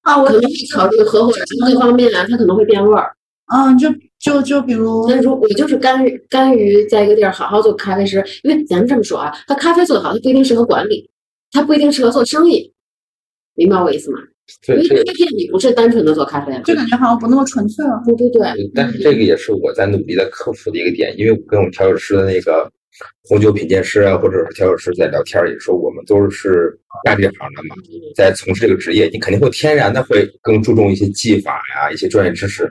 [0.01, 3.15] 啊，我可能会考虑合伙人各方面啊，他可能会变味儿。
[3.53, 11.09] 嗯，就就就比如那如我就是甘于甘于在一个地儿好好做咖啡师，因为咱们这么说啊，他咖啡做得好，他不一定适合管理，
[11.51, 12.73] 他不一定适合做生意，
[13.55, 14.19] 明白我意思吗？
[14.67, 18.01] 因为咖啡店你不是单纯的做咖啡，就感觉好像不那么纯粹了。
[18.05, 18.41] 对对对，
[18.75, 22.69] 但是这个也是我在努力的克服的一个点，因为我跟我们调酒师的那个
[23.29, 27.75] 红酒品鉴师啊，或者是调酒师在聊天，也说我们都是干这行的嘛，
[28.15, 32.69] 在从事这个职业，你肯定会天然的会更注重一些技法呀、一些专业知识。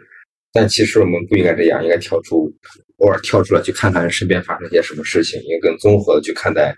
[0.53, 2.53] 但其实我们不应该这样，应该跳出，
[2.99, 6.77] 偶尔跳出来去看看身边发生一些什么事情，应该更综合的去看待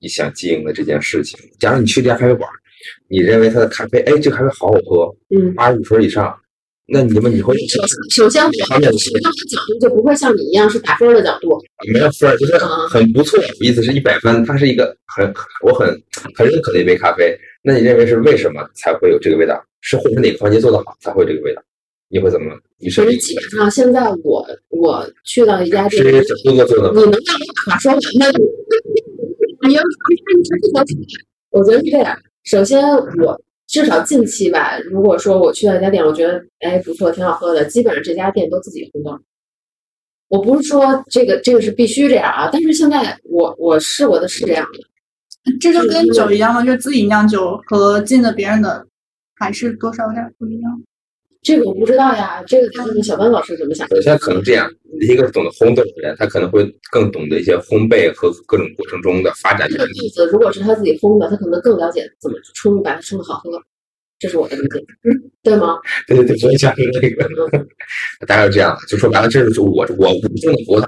[0.00, 1.38] 你想经营的这件事情。
[1.60, 2.50] 假如你去一家咖啡馆，
[3.08, 5.54] 你认为他的咖啡，哎，这个咖啡好好喝，嗯。
[5.54, 6.34] 八十五分以上，
[6.86, 11.58] 那你们你会首首先，我方面的角度就不会像你一样是打分的角度，
[11.92, 13.38] 没有分，就是很不错。
[13.38, 15.32] 我意思是一百分，它是一个很
[15.64, 15.88] 我很
[16.36, 17.38] 很认可的一杯咖啡。
[17.62, 19.62] 那你认为是为什么才会有这个味道？
[19.80, 21.62] 是或者哪个环节做得好才会有这个味道？
[22.08, 22.52] 你会怎么？
[22.78, 27.00] 你是所以基本上现在我我去到一家店是，小哥哥做的吗？
[27.00, 28.00] 你能让我把话说完吗？
[29.68, 29.82] 你要
[31.50, 32.18] 我觉得是这样。
[32.44, 32.84] 首先，
[33.22, 39.18] 我至少近期吧，如果说我去到一家店，我觉得哎不错，挺好喝的，基本上这家店都自己烘豆。
[40.28, 44.80] 我不是说这个这个是必须这样啊，但是现在我我试过的是这样的。
[45.60, 48.86] 这就跟酒一样嘛，就自己酿酒和进的别人的
[49.36, 50.82] 还是多少有点不一样。
[51.42, 53.86] 这个我不知道呀，这个看看小班老师怎么想？
[53.88, 59.76] 首先可能这样，一个懂得烘焙的人，他可能会更懂得一些烘焙和各种过程中的发展这。
[59.76, 63.60] 个豆子如果是他自己烘的，他可能更了解怎么冲，把它冲的好喝。
[64.20, 64.78] 这是我的理解，
[65.42, 65.78] 对吗？
[66.06, 67.28] 对对对，我想是这个，
[68.24, 68.86] 大概是这样的。
[68.86, 70.86] 就说白了，这是我我我种的葡萄，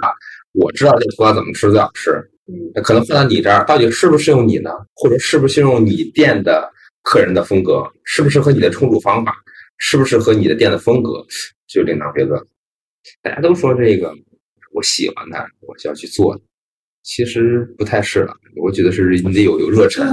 [0.52, 2.12] 我知道这葡萄怎么吃最好吃。
[2.46, 4.70] 嗯，可能放到你这儿，到底适不适用你呢？
[4.94, 6.70] 或者适不适用你店的
[7.02, 7.82] 客人的风格？
[8.04, 9.34] 适不适合你的冲煮方法？
[9.78, 11.24] 适不适合你的店的风格？
[11.66, 12.40] 就另当别论。
[13.22, 14.14] 大家都说这个，
[14.72, 16.40] 我喜欢它，我就要去做。
[17.02, 20.06] 其实不太是了，我觉得是你得有有热忱，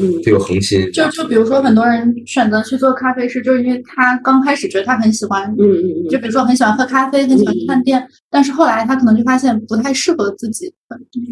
[0.00, 0.90] 嗯，得有恒心。
[0.90, 10.72] 就就比如说，很多人选择去做咖啡师，就是因为他刚开始觉得他很喜欢，嗯嗯嗯，就比如说很喜欢喝咖啡，很喜欢去饭店，但是后来他可能就发现不太适合自己，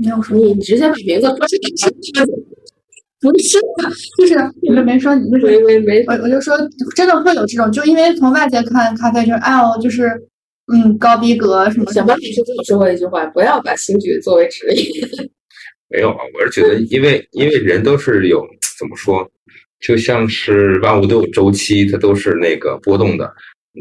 [0.02, 1.46] 没有说你你直接把名字说出
[2.20, 2.26] 来，
[3.20, 3.58] 不是，
[4.16, 6.56] 就是你们没说你，就是没没没，我我就说
[6.94, 10.08] 真的会有这种，就因为从外界看咖啡就是哎呦就是
[10.72, 14.84] 嗯高逼格什么什么小猫老师跟我说过一句话，不要把兴趣作为职业。
[15.90, 18.46] 没有啊，我是觉得，因为因为人都是有
[18.78, 19.28] 怎么说，
[19.80, 23.34] 就像是万物都有周期，它都是那个波动的。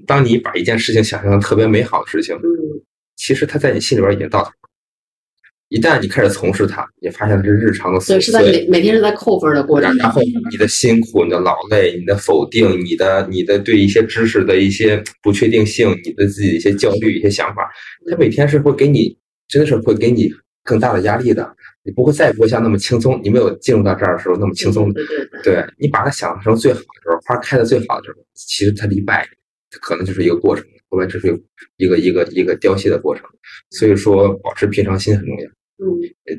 [0.06, 2.42] 当你把一件事情想象的特别美好的事情，嗯
[3.18, 4.67] 其实它在你心里边已经到头了。
[5.70, 10.10] 一旦你开始从事它，你发现它是日常的琐对，是在碎，每每天是在扣分的过程然。
[10.10, 17.70] 后你的辛苦、你的劳累、你的否定、你的你的对一些知识的一些不确定性、你的自己的一些焦虑、一些想法，
[18.10, 19.18] 它每天是会给你，
[19.50, 20.30] 真的是会给你
[20.64, 21.54] 更大的压力的。
[21.84, 24.92] 你不会再也不会像那么轻松，你没有进入到这儿的时候那么轻松。
[24.94, 29.28] 对对对，对你把它想成最好的时候，花开的最好的时候，其实它离败，
[29.70, 31.28] 它可能就是一个过程，后来这是
[31.78, 33.26] 一个一个一个凋谢的过程。
[33.72, 35.50] 所以说，保持平常心很重要。
[35.80, 35.86] 嗯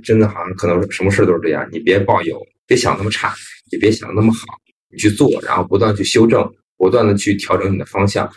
[0.03, 3.33] 真的好像可能什么事都是这样，你别抱有，别想那么差，
[3.71, 4.47] 也别想那么好，
[4.91, 6.45] 你去做，然后不断去修正，
[6.77, 8.29] 不断的去调整你的方向。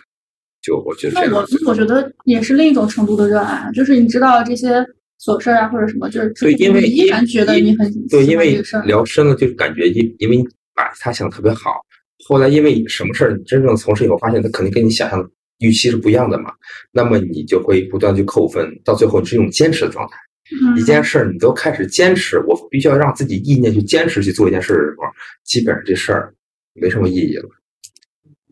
[0.62, 4.80] 就我觉得这那我样，我觉得也是另一种程度的热爱，就是你知道这些
[5.19, 8.62] 琐事儿啊或者什么，就是对，因为依然觉得你很对，因为。
[8.86, 10.43] 聊深了，就感觉因因为你
[10.76, 11.82] 把它想的特别好，
[12.28, 15.28] 后来因为什么事儿你真正从事以后，发现它肯定跟你想象的
[15.62, 16.52] 预期是不一样的嘛，
[16.91, 20.17] 那么你就会不断去扣分，到最后你是一种坚持的状态。
[20.54, 25.06] 嗯一件事儿你都开始坚持，我必须要让自己意念去坚持去做一件事的时候，
[25.45, 26.34] 基本上这事儿
[26.74, 27.47] 没什么意义了，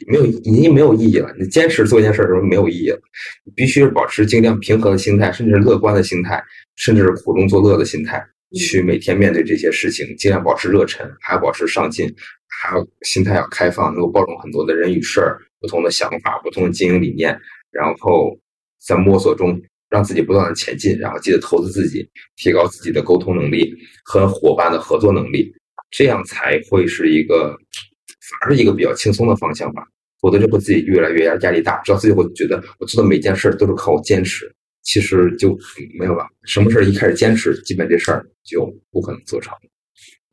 [0.08, 1.36] 没有已经没有意义了。
[1.38, 3.02] 你坚持做一件事儿的时候没有意义了，
[3.44, 6.42] 你必须是保持尽量平和的心态，甚至是乐观的心态，
[6.78, 12.08] 甚至是苦中作乐的心态，去每天面对这些事情，尽量保持热忱，还要保持上进，
[12.48, 17.38] 还要心态要开放，能够包容很多的人与事儿、不同的想法、不同的经营理念，
[17.72, 18.38] 然后
[18.86, 25.52] 在摸索中让自己不断的前进，然后记得投资自己，提高自己的沟通能力和伙伴的合作能力，
[25.92, 27.50] 这样才会是一个，
[28.30, 29.84] 反而是一个比较轻松的方向吧。
[30.22, 35.58] 否则就会自己越来越压压力大，直到最后觉得我做的每件事都是靠我坚持，其实就
[35.98, 36.28] 没有了。
[36.44, 39.54] 什么事儿一开始坚持，基本这事儿就不可能做成。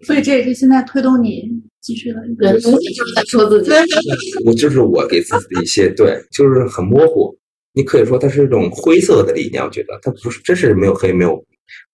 [0.05, 1.49] 所以这也是现在推动你
[1.81, 3.71] 继续的一个对，自己就是在说自己。
[4.45, 7.35] 我就是我给自己的一些对，就是很模糊。
[7.73, 11.43] 你可以说它是一种灰色的理念，我觉得它不是，真是没有黑没有，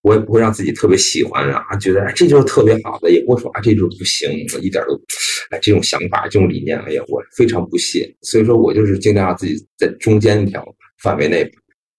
[0.02, 4.94] 我也不会让自己特别喜欢啊，觉得哎这就是特别好的，也不会说啊这就是不行，一点都
[5.50, 8.12] 哎这种想法这种理念，哎呀我非常不屑。
[8.22, 10.64] 所以说我就是尽量让自己在中间那条
[11.02, 11.48] 范围内，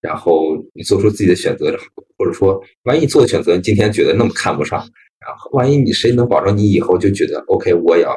[0.02, 1.78] 然后你做出自己的选择，
[2.18, 4.86] 或者说万一你做的选择今天觉得那么看不上。
[5.26, 8.16] 然后，万一你谁能保证你以后就觉得 OK，我也要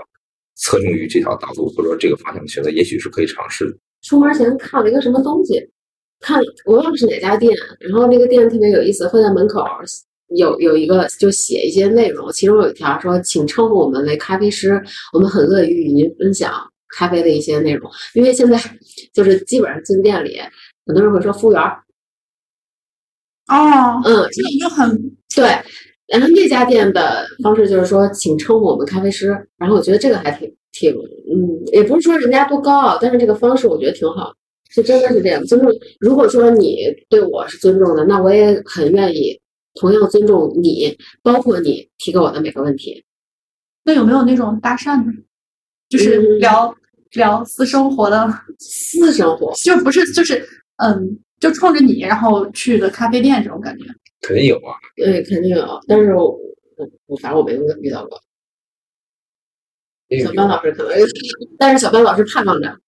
[0.57, 3.77] 侧重于这条道路或者说这个方向的选择，也许是可以尝试的。
[4.03, 5.61] 出门前看了一个什么东西，
[6.21, 9.63] 看我忘了是哪家店，然后那个店特别有意思，会在门口
[10.37, 16.53] 有有一个就写一些内容，其中有一条说，请称呼我们为咖啡师，我们很乐意与您分享
[16.97, 17.91] 咖啡的一些内容。
[18.15, 18.59] 因为现在
[19.13, 20.41] 就是基本上进店里，
[20.87, 21.63] 很多人会说服务员。
[23.49, 25.45] 哦，嗯，这种就很对。
[26.09, 29.29] 然后那家店的方式就是说，请称呼我们咖啡师。
[29.57, 34.33] 然后我觉得这个还挺挺，嗯，也不是说人家多高傲，但是这个方式我觉得挺好，
[34.71, 35.71] 是真的是这样尊重。
[35.99, 39.37] 如果说你对我是尊重的，那我也很愿意
[39.81, 43.03] 同样尊重你，包括你提给我的每个问题。
[43.83, 45.13] 那有没有那种搭讪的，
[45.89, 46.73] 就是聊
[47.13, 50.45] 聊私生活的私生活，就不是就是
[50.77, 53.85] 嗯，就冲着你然后去的咖啡店这种感觉。
[54.23, 56.37] 肯定有啊，对，肯定有，但是我
[57.07, 58.21] 我反正我没遇到过。
[60.23, 60.97] 小班老师可能，
[61.59, 62.79] 但是小班老师盼望着啊，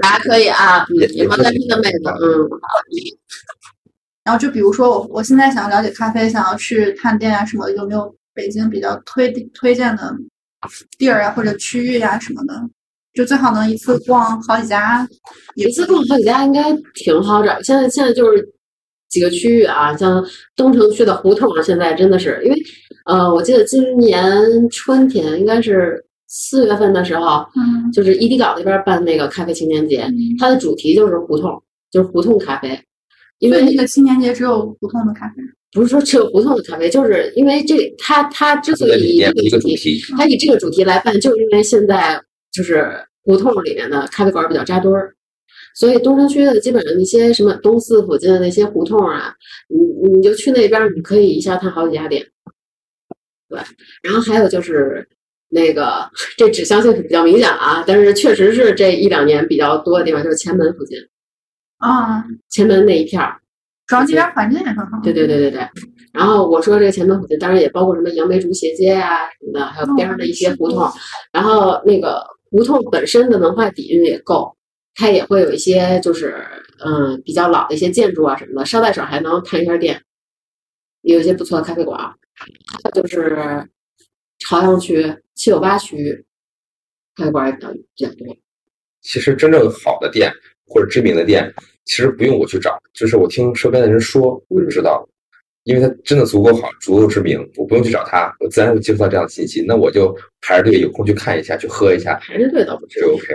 [0.00, 2.48] 大家可以啊，你们单身的妹子，嗯。
[4.24, 10.16] 然后就比如说我我现在想要了解咖啡，想要去探店啊什么的，有没有北京比较推推荐的
[10.98, 12.54] 地儿啊或者区域啊什么的？
[13.12, 15.06] 就最好能一次逛好几家，
[15.56, 17.60] 一次逛好几家应该挺好找。
[17.62, 18.53] 现在现在就是。
[19.10, 20.24] 几个区域啊，像
[20.56, 22.56] 东城区的胡同，现在真的是因为，
[23.06, 24.22] 呃，我记得今年
[24.70, 30.06] 春天应该是四月份的时候，嗯，就是伊迪港那边办那个咖啡青年节，
[30.38, 31.50] 它的主题就是胡同，
[31.90, 32.78] 就是胡同咖啡。
[33.40, 35.34] 因为那个青年节只有胡同的咖啡，
[35.72, 42.18] 不是说只有胡同的咖啡，就是因为这它它之所以以这个主题，它以这个主题来办，就是因为现在
[42.52, 42.90] 就是
[43.22, 45.14] 胡同里面的咖啡馆比较扎堆儿。
[45.74, 49.34] 所以东城区的基本上那些什么东四附近的那些胡同啊，
[49.68, 52.24] 你你就去那边，你可以一下探好几家店。
[53.48, 53.58] 对，
[54.02, 55.06] 然后还有就是
[55.48, 56.08] 那个
[56.38, 60.96] 这指向性是比较明显啊，但是确实是这一两年比较多的地方就是前门附近
[61.78, 63.36] 啊，前门那一片儿，
[63.86, 65.00] 主要这边环境也很好。
[65.02, 65.60] 对对对对对。
[66.12, 70.88] 然后我说这个前门附近，当然也包括什么杨梅竹斜街啊什么的，还有边上的一些胡同。
[71.32, 74.56] 然后那个胡同本身的文化底蕴也够。
[74.94, 76.36] 它也会有一些，就是
[76.84, 80.00] 嗯，比较老的一些建筑啊什么的，捎带手还能探一下店，
[81.02, 82.14] 有一些不错的咖啡馆。
[82.92, 83.68] 就是
[84.38, 85.02] 朝阳区、
[85.34, 86.24] 七九八区
[87.14, 88.36] 咖啡馆也比较比较多。
[89.00, 90.32] 其实真正好的店
[90.66, 91.52] 或者知名的店，
[91.84, 95.08] 其实不用我去找，就是我听身边的人说，我就知道，
[95.64, 99.64] 因为它真的足够好，足够知名，我不用去找他，我自然会接触到这样的信息。
[99.66, 102.18] 那我就排着队，有空去看一下，去喝一下。
[102.20, 103.26] 排着队倒不就 OK。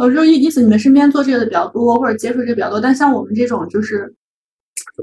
[0.00, 4.10] 我说意意思，你们身边做这个的比较多，或者接触这个比较多，但像我们这种，就是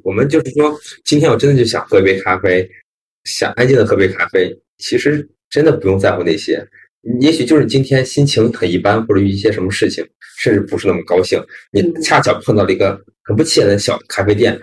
[0.03, 2.67] 我们就是说，今天我真的就想喝一杯咖啡，
[3.25, 6.67] 想安静的喝杯咖啡，其实真的不用在乎那些，
[7.21, 10.03] 也许就是今天心情很一般，或者遇一些什么事情，
[10.39, 11.39] 甚至不是那么高兴，
[11.71, 14.60] 你恰巧碰到了一个很不起眼的小咖啡店，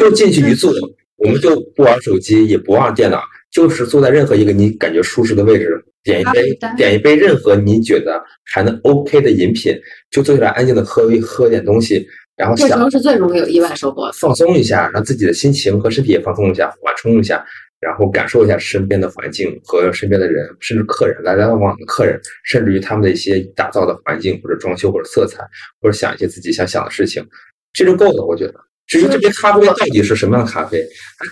[0.00, 0.72] 就进去一坐，
[1.18, 3.22] 我们就不玩手机，也不玩电脑，
[3.52, 5.84] 就是坐在任何一个你感觉舒适的位置。
[6.06, 9.76] 点一杯，点一杯任何你觉得还能 OK 的饮品，
[10.10, 14.08] 就坐下来安静的喝一喝点东西，然后这时候是最容易有意外收获。
[14.12, 17.44] 放松一下，让自己的心情和身体也放松一下，缓冲一下，
[17.80, 25.42] 然后感受一下身边的环境和身边的人，甚至客人来来往往的客人，甚至于他们的一些打造的环境或者装修或者色彩，
[25.80, 27.26] 或者想一些自己想想的事情，
[27.72, 28.54] 这就够了，我觉得。
[28.86, 30.80] 至于这杯咖啡到底是什么样的咖啡，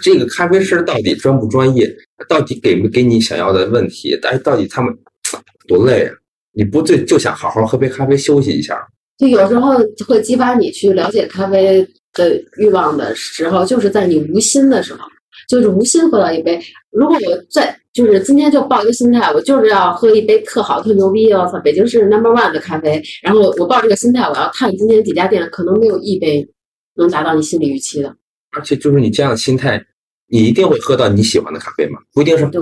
[0.02, 1.88] 这个咖啡师到底专不专业，
[2.28, 4.92] 到底给没给你想要的问题，但是到底他们
[5.68, 6.12] 多累啊！
[6.52, 8.76] 你不就就想好好喝杯咖啡休息一下？
[9.18, 15.00] 就有时候会激发你去了解咖啡的欲望的时候，就是在你无心的时候，
[15.48, 16.60] 就是无心喝到一杯。
[16.90, 23.00] 如果我在就是今天就抱一个心态，我就是要喝一杯特好特牛逼，我操，北京市 number one 的咖啡。
[23.22, 26.44] 然后我抱这个心态，我要看今天几家店，可能没有一杯。
[26.96, 28.16] 能达到你心理预期的，
[28.56, 29.84] 而且就是你这样的心态，
[30.28, 31.98] 你一定会喝到你喜欢的咖啡吗？
[32.12, 32.60] 不一定是对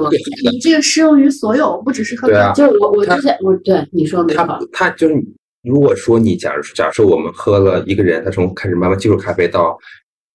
[0.50, 2.28] 你这个适用于所有，不只是喝。
[2.28, 5.14] 对啊，就是我我之前我对你说没错，他他就是
[5.62, 9.78] 如果说你假如假设我们喝了一个人，他从开始慢慢接触咖啡到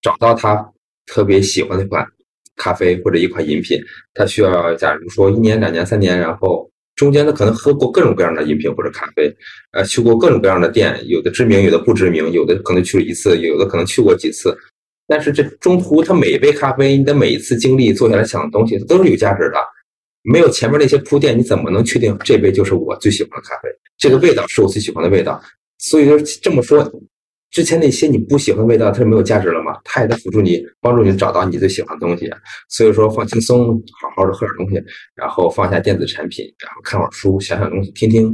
[0.01, 0.63] 找到他
[1.05, 2.05] 特别喜欢的一款
[2.55, 3.79] 咖啡或者一款饮品，
[4.13, 9.33] 他需要假如说一年、两年、三年，然后中间他可能喝过各种各样的饮品或者咖啡，
[9.71, 14.53] 呃，去过各种各样的店，有的知名，有的不知名，有的可能去了一次，有的可能去过几次。
[15.07, 19.57] 但是这中途，他每一杯咖啡，你的每一次经历，坐下来想的东西，它都是有价值的。
[20.23, 23.69] 没有前面那些铺垫，你怎么能确定这杯就是我最喜欢的咖啡？
[23.97, 25.41] 这个味道是我最喜欢的味道。
[25.77, 26.83] 所以说这么说，
[27.49, 29.77] 之前那些你不喜欢的味道，它就没有价值了嘛？
[29.83, 32.29] 它也在辅助你，帮助你找到你最喜欢的东西。
[32.69, 33.69] 所以说放轻松，
[34.01, 34.83] 好好的喝点东西，
[35.15, 38.27] 然后放下电子产品，然后看会儿书，想想东西，听听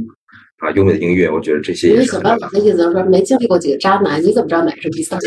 [0.58, 1.30] 啊优美的音乐。
[1.30, 2.40] 我觉得这些也是很重要的。
[2.40, 5.26] 小白老的意思是说，没经历过几个渣男，你怎么知道哪个是第三个？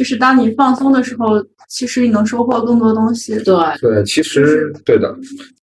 [0.00, 3.38] 就是当你放松的时候，其实你能收获更多东西。
[3.40, 5.14] 对，对，其实对的，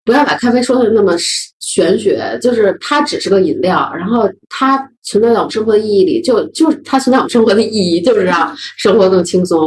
[0.05, 1.15] 不要把咖啡说的那么
[1.59, 9.57] 玄学，就是它只是个饮料，然后它存在在我们生活的意义里，就就是它存在我们生活的意义，就是让生活更轻松。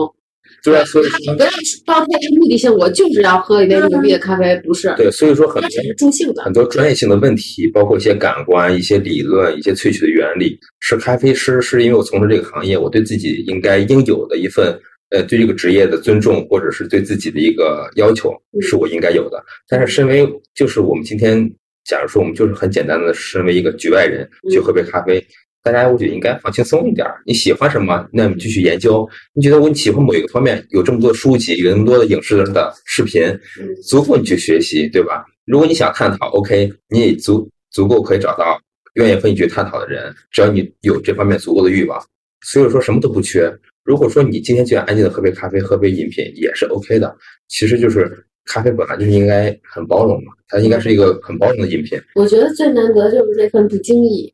[0.62, 1.48] 对啊，所以说不要
[1.86, 6.52] 抱太大目的性，我就是要喝一杯牛逼的咖啡，不是，对，所以说很多是助兴的很。
[6.52, 14.78] 多专业性的问题，包括一些感官、一些理论、一些萃取的原理，是咖啡师是因为我从事这个行业，我对自己应该应有的一份
[15.10, 19.42] 呃对这个职业的尊重，或者是对自己的一个要求，嗯是我应该有的。
[19.68, 21.50] 但是身为就是我们今天，
[21.84, 25.24] 假如说我们就是很简单的身为一个局外人嗯去喝杯咖啡。
[25.62, 27.20] 大家我觉得应该放轻松一点儿。
[27.26, 29.06] 你喜欢什么，那你继续研究。
[29.34, 33.22] 你觉得我喜欢某一个方面，有这么多书籍，有那么多的影视的视频，
[33.60, 35.24] 嗯足够你去学习，对吧？
[35.46, 38.58] 如果你想探讨，OK，你也足足够可以找到
[38.94, 42.00] 愿意和你去探讨的人，只要你有这方面足够的欲望。
[42.42, 43.52] 所以说什么都不缺。
[43.84, 47.14] 如果说你今天就想安静的喝杯咖啡，喝杯饮品也是 OK 的。
[47.48, 48.10] 其实就是
[48.46, 52.00] 咖啡本来就是应该很包容嘛，它应该是一个很包容的饮品。
[52.14, 54.32] 我觉得最难得就是那份不经意，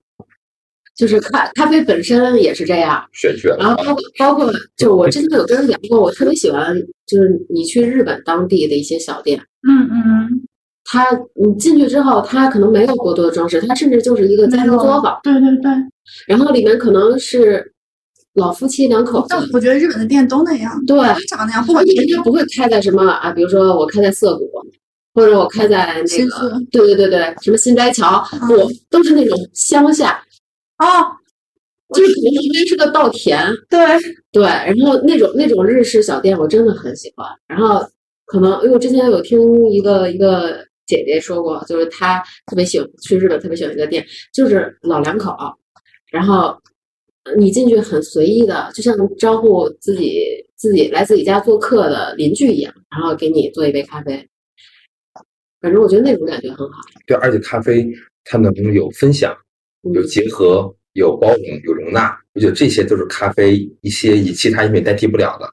[0.97, 3.05] 就是咖咖啡本身也是这样。
[3.12, 6.74] 玄学然后包括包括，就我之前有跟人聊过，我特别喜欢，
[7.07, 9.38] 就是你去日本当地的一些小店，
[9.68, 10.42] 嗯嗯，
[10.84, 15.70] 它你进去之后，它可能没有过多的装饰，它甚至就是一个家庭作坊，对对对。
[16.26, 17.72] 然后里面可能是
[18.34, 24.49] 老夫妻两口子但，我觉得日本的店都那样，对，都长那样，不管人家不会开在什么啊，比如说我开在涩谷，
[25.14, 30.22] 或者我开在那个，对对对对，什么新斋桥，嗯不都是那种乡下，
[30.78, 30.84] 哦，
[31.94, 33.38] 就是可能旁边是个稻田，
[33.70, 33.78] 对，
[34.32, 37.26] 对，然后那种那种日式小店我真的很喜欢。
[37.46, 37.80] 然后
[38.26, 39.38] 可能因为我之前有听
[39.70, 45.34] 一个一个姐姐说过，就是她特别喜欢去日本，特别喜欢一个店，就是老两口，
[46.10, 46.56] 然后
[47.24, 50.22] 呃你进去很随意的，就像招呼自己
[50.56, 54.28] 自己来自己家做客的邻居一样，然后给你做一杯咖啡。
[55.60, 56.80] 反正我觉得那种感觉很好。
[57.06, 57.84] 对，而且咖啡
[58.24, 59.34] 它能有分享，
[59.95, 62.16] 有嗯，结合，有包容，有容纳。
[62.34, 65.49] 我觉得这些都是咖啡一些以其他饮品代替不了的，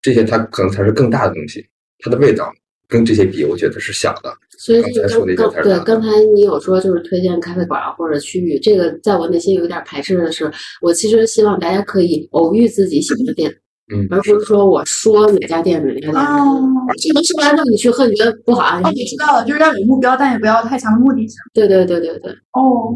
[0.00, 1.64] 这些它可能才是更大的东西。
[1.98, 2.52] 它的味道
[2.88, 4.32] 跟这些比，我觉得是小的。
[4.58, 13.50] 所以刚才说的一个对刚才你有说就是推荐咖啡馆啊或者区域，这个在我内心有点排斥的是，我其实希望大家可以偶遇自己喜欢的店，
[13.92, 21.36] 嗯，而不是说我说哪家店哪家店，哦，可能说完之后你去喝你觉得不好啊，哦，你知道了，就是要有目标，但也不要太强的目的性。
[21.54, 22.94] 对对对对对，哦，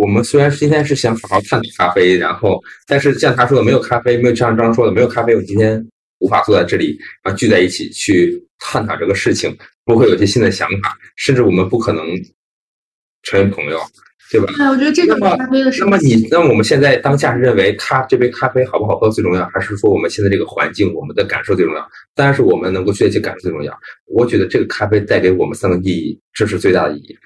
[0.00, 5.84] 我们虽然今天是想好好探讨咖啡，然后但是像他说的，没有咖啡，没有像张说的，没有咖啡，我今天
[6.18, 12.04] 无法坐在这里，然后聚在一起去探讨这个事情，不会有一些新的想法，甚至我们不可能
[13.22, 13.78] 成为朋友，
[14.30, 14.46] 对吧？
[14.56, 21.88] 对，我觉得这种那么咖啡的那么你，那我们现在当下是认为咖这杯咖啡好不好喝最重要，还是说我们现在这个环境、我们的感受最重要？
[22.14, 23.76] 当然是我们能够学习感受最重要。
[24.06, 27.16] 我觉得这个咖啡带给我们三个意义，这是最大的意义。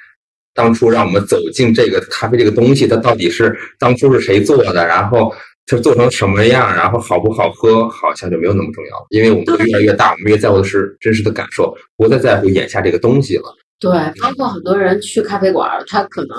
[0.55, 5.33] 当初让我们走进这个咖啡这个东西，它到底是当初是谁做的，然后
[5.67, 9.07] 它做成什么样，然后好不好喝，好像就没有那么重要了。
[9.11, 13.45] 因为我们都越来越大，我们越在乎的是真实的感受，不再在乎眼下这个东西了。
[13.79, 13.91] 对，
[14.21, 16.37] 包括很多人去咖啡馆，他可能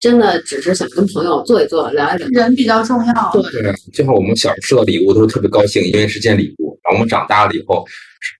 [0.00, 2.26] 真的只是想跟朋友坐一坐，聊一聊。
[2.32, 3.30] 人比较重要。
[3.32, 6.76] 对对，就像我们小时候收到礼物都是特别高兴，因为是件礼物。
[6.82, 7.84] 然后我们长大了以后，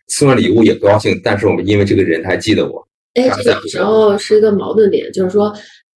[0.08, 2.84] 送了礼物也不高兴，但是我们因为这个人他还记得我。
[3.14, 5.52] 哎，这个有时候是一个矛盾点，就是说，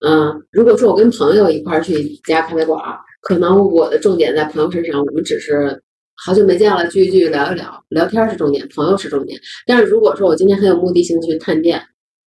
[0.07, 2.81] 嗯、如果说我跟朋友一块儿去一家咖啡馆，
[3.23, 5.81] 可能我的重点在朋友身上，我们只是
[6.17, 9.41] 好久没见了，聚一聚，聊一聊，聊天是重点，朋友是重点。
[9.67, 11.81] 但是如果说我今天很有目的性去探店，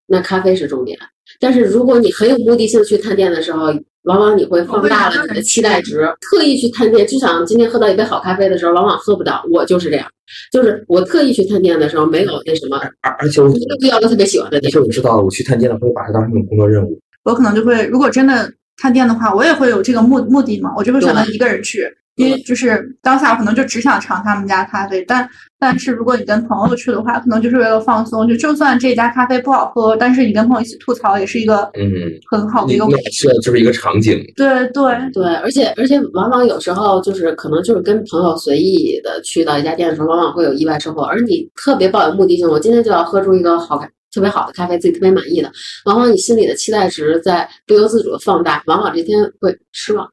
[0.08, 0.98] 那咖啡是重点。
[1.40, 3.66] 但是如果你很有目的性去探店的时候，
[4.04, 9.44] 往往你会放大了你的期待值，特意去探店，就想今天喝到一杯好咖啡的时候，往往喝不到。
[9.52, 10.08] 我就是这样，
[10.52, 14.80] 就是我特意去探店的时候，没有那什么，而而且我不要个特别喜欢的店而且。
[14.80, 16.98] 我知道，我去探店了，会把它当成一种工作任务。
[17.24, 18.50] 我可能就会，如果真的
[18.82, 21.84] 探店的话，我也会有这个目目的嘛，我就会选择一个人去。
[22.18, 25.28] 因为就是当下可能就只想尝他们家咖啡，但
[25.60, 28.28] 但是如果你跟朋友去的话，可能就是为了放松。
[28.28, 31.86] 就就算这家咖啡不好喝，但是你跟朋友一起吐槽，也是一个嗯
[32.32, 32.86] 很好的一个。
[32.86, 34.20] 那需要就是一个场景。
[34.36, 41.04] 对对对，而且而且往往有时候就是可能就是跟朋友随意的去到一家店的时候，往往会有意外收获。
[41.04, 45.52] 而你特别抱有目的性，我今天就要喝出一个好咖特别好的咖啡，自己特别满意的，
[45.86, 50.10] 往往你心里的期待值在不由自主的放大，往往这天会失望。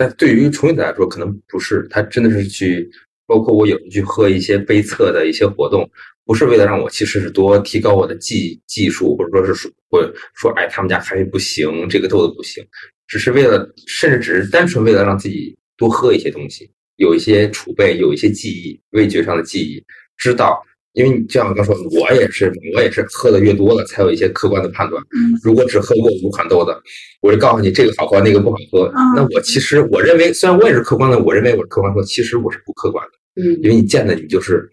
[0.00, 2.88] 但对于从业者来说，可能不是，他真的是去，
[3.26, 5.86] 包括我有去喝一些杯测的一些活动，
[6.24, 10.00] 不是为了让我其实是多提高我的技技术，或者说是说，或
[10.32, 12.66] 说，哎，他们家咖啡不行，这个豆子不行，
[13.08, 19.84] 只是为了，甚至只是单纯为了让自己多喝一些东西，有一些储备，有一些记忆，味觉上的记忆，
[20.16, 20.62] 知道。
[20.92, 25.00] 因为你就像我刚说，我也是，我也是喝的越多了，才有一些客观的判断。
[25.42, 26.74] 如果只喝过五款豆子，
[27.20, 28.90] 我就告诉你这个好喝，那个不好喝。
[29.14, 33.42] 那我其实我认为，虽然我也是客观的，我认为我是客观说，其实我是不客观的。
[33.42, 34.68] 嗯，因为你见的你就是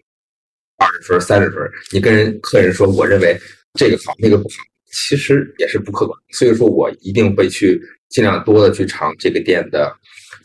[0.78, 1.58] 二十分、三十分，
[1.92, 3.38] 你跟人客人说，我认为
[3.74, 4.54] 这个好，那个不好，
[5.08, 6.18] 其实也是不客观。
[6.32, 9.94] 所以说我一定会去尽量多的去尝这个店的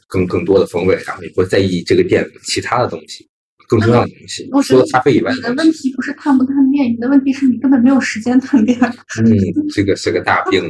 [0.08, 3.28] 更更多的风味，然后也不在意这个店其他的东西。
[3.68, 8.78] 更重要的东西，除了咖啡以外，你的问题不是探不探店，你的问题是你根本没有时间探店。
[8.82, 9.36] 嗯，
[9.74, 10.64] 这个是个大病，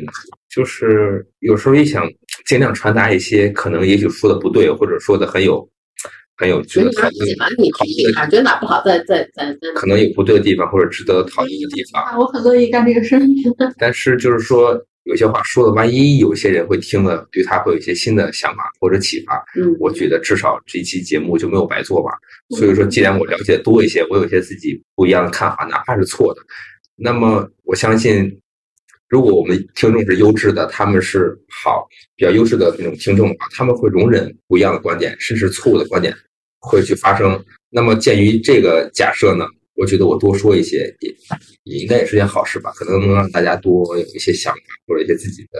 [0.49, 2.07] 就是有时候也想
[2.45, 5.67] 尽量传达一些可能也许说的不对，或者说的很有
[6.37, 12.19] 很有觉得好你好的，觉得哪不好，再再再再可能有不对的地方或者值得讨论的地方。
[12.19, 13.19] 我很乐意干这个事
[13.77, 14.79] 但是就是说。
[15.03, 19.35] 有些话说的，万一有些人会听了，对他会有一些新的想法或者启发。
[19.55, 22.11] 嗯，我觉得至少这期节目就没有白做吧。
[22.57, 26.41] 所以说，既然我了解多一些，我有些自己不一样的看法，哪怕是错的，
[26.95, 28.39] 那么我相信，
[29.09, 31.85] 如果我们听众是优质的，他们是好
[32.15, 36.15] 比较优质的那种听众的话，他们会容忍不一样的观点，甚至错误的观点
[36.59, 37.43] 会去发生。
[37.69, 39.45] 那么鉴于这个假设呢？
[39.75, 41.09] 我觉得我多说一些也
[41.63, 45.59] 也应该也是件好事吧，可能能让大家多有一些想法或者一些自己的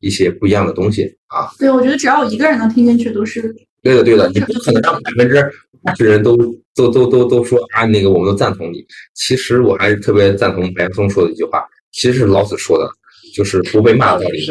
[0.00, 1.48] 一些不一样的东西啊。
[1.58, 3.42] 对，我觉得只要有一个人能听进去都是
[3.82, 4.28] 对的，对的。
[4.30, 5.34] 你不可能让百分之
[5.82, 6.36] 八十人都
[6.74, 8.84] 都都都都说啊，那个我们都赞同你。
[9.14, 12.90] 其实我还是特别赞同白松说的一句话，其实是老子说的，
[13.32, 14.44] 就是不被骂的道理，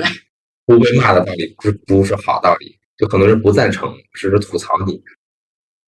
[0.66, 5.02] 不被骂的道理不是不是好道理，就很多人不赞成，只是吐槽你。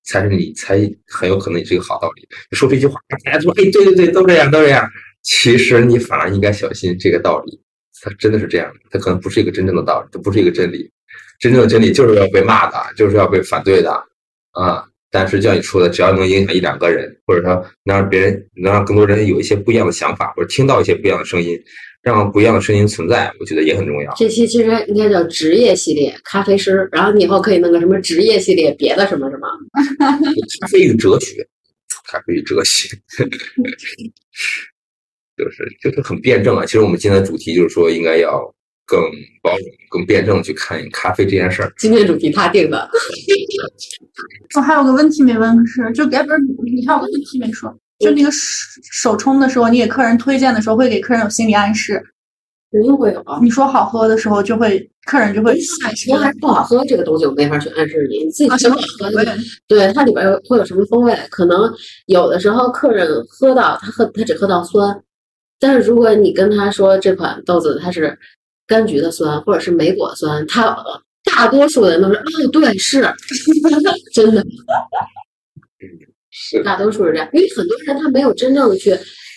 [0.08, 0.78] 才是你才
[1.08, 2.28] 很有可能你是一个好道理。
[2.50, 4.90] 你说这句话，大家说哎，对对对，都这样，都这样。
[5.24, 7.60] 其实你反而应该小心这个道理，
[8.02, 10.90] 它真的是这样的，它可能不是一个真正的道理，它不是一个真理。
[11.40, 13.92] 真正的真理就是要被骂的，就是要被反对的
[14.52, 14.84] 啊。
[15.12, 17.54] 但是像你说的，只要能影响一两个人，或者说
[17.84, 21.58] 能让别人能让更多人有一些不一样的想法，或者听到一些不一样的声音。
[22.08, 24.14] 让不一样的声音存在，我觉得也很重要。
[24.16, 29.48] 这期其实应该叫职业系列咖啡师，然后你以后可以弄个什么职业系列，别的什么什么。
[30.62, 31.46] 咖啡与哲学，
[32.06, 32.88] 咖啡与哲学，
[35.38, 36.66] 就是就是很辩证啊。
[36.66, 38.40] 其实我们今天的主题就是说，应该要
[38.86, 39.00] 更
[39.44, 41.74] 包容、更辩证去看咖啡这件事儿。
[41.78, 42.90] 今天主题他定的。
[44.56, 47.78] 我还有个问题没问是，就该不是你还有个问题没说。
[48.00, 48.38] 就那个手
[48.92, 52.04] 手冲的时候，你给客人推荐的时候，会给客人有心理暗示。
[52.70, 53.40] 肯定会有啊！
[53.42, 55.52] 你说好喝的时候，就会客人就会
[55.86, 56.14] 暗示。
[56.14, 59.10] 还是不好喝，这个东西我没法去暗示你，你自己觉得好喝。
[59.70, 61.18] 对它里边有会有什么风味？
[61.32, 61.74] 可能
[62.08, 65.02] 有的时候客人喝到他喝他只喝到酸，
[65.62, 68.20] 但是如果你跟他说这款豆子它是
[68.68, 70.78] 柑橘的酸，或者是莓果酸，他
[71.24, 73.02] 大多数人都说哦，对，是
[74.14, 74.46] 真的。
[76.40, 78.92] 是，大多数是这样，因为很多人他没有真正的去，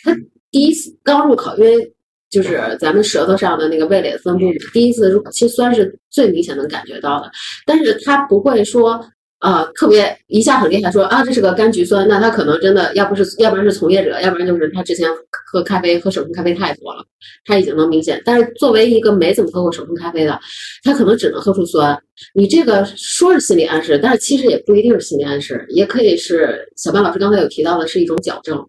[0.05, 0.15] 他
[0.51, 1.93] 第一次刚入口，因为
[2.29, 7.31] 就是咱们舌头上的那个味蕾的分布，第一次入口，其实酸是最明显能感觉到的，
[7.65, 9.01] 但是他不会说。
[9.41, 15.09] 啊，特别一下很厉害，说啊，这是个柑橘酸，那他可能真的要不是，要不然是从业者，要不然就是他之前
[15.47, 17.03] 喝咖啡喝手冲咖啡太多了，
[17.47, 18.21] 他已经能明显。
[18.23, 20.39] 但是作为一个没怎么喝过手冲咖啡的，
[20.85, 21.99] 他可能只能喝出酸。
[22.35, 28.63] 你这个说是心理暗示，但是其实也不一定是心理暗示，也可以是小班老师刚才有提到的是一种矫正。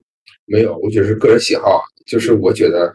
[0.46, 2.94] 没有，我觉得是个人喜好，就是我觉得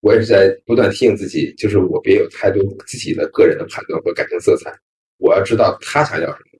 [0.00, 4.72] 我也是在不断提醒自己，就是我别有太多自己的个人的判断和感情色彩，
[5.18, 6.51] 我要知道他想要什么。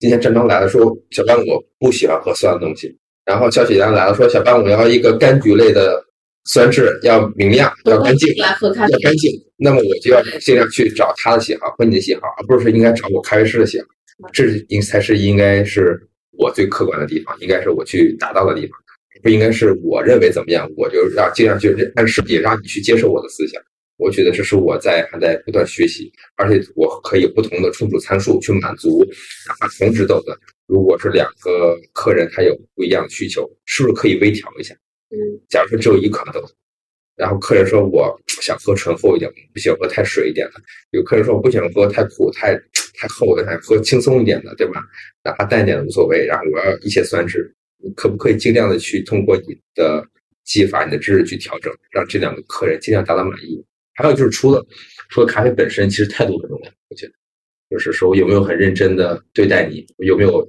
[0.00, 2.90] 今天郑庄来了，说小班我不喜欢喝酸的东西。
[3.26, 6.02] 然后肖雪阳来了，说小班我要一个柑橘类的
[6.46, 8.46] 酸质，要明亮，要干净，要
[9.02, 9.30] 干净。
[9.58, 13.86] 那么我就要尽量去找他的喜好和你的喜好，而不是说应该找我咖啡师的喜好。
[14.32, 16.00] 这应才是应该是
[16.38, 18.70] 我最客观的地方，应该是我去达到的地方，
[19.22, 23.60] 不应该是我认为怎么样，我就让尽量去按实际让你去接受我的思想。
[24.00, 29.04] 我觉得这是我在还在不断学习，而且我可以不同的冲煮参数去满足，
[29.46, 30.34] 哪怕同时豆的，
[30.66, 34.74] 如果是两个客人他有不一样的需求，是不是可以微调一下？
[35.10, 35.18] 嗯，
[35.50, 36.42] 假如说只有一款豆，
[37.16, 40.54] 然后客人说我想喝醇厚一点，不喜欢喝太水一点的；
[40.92, 42.54] 有客人说我不喜欢喝太苦、太
[42.94, 44.80] 太厚的，想喝轻松一点的，对吧？
[45.22, 46.24] 哪怕淡一点的无所谓。
[46.24, 50.02] 然后我要一些酸质，你可不可以尽量的去通过你的
[50.44, 53.62] 技法、你的知识去调整，让这两个客人尽量达到满意？
[54.00, 54.64] 还有就是除了
[55.10, 56.70] 除了咖啡本身，其实态度很重要。
[56.88, 57.12] 我觉得，
[57.70, 60.46] 就是说我有没有很认真的对待你，有没有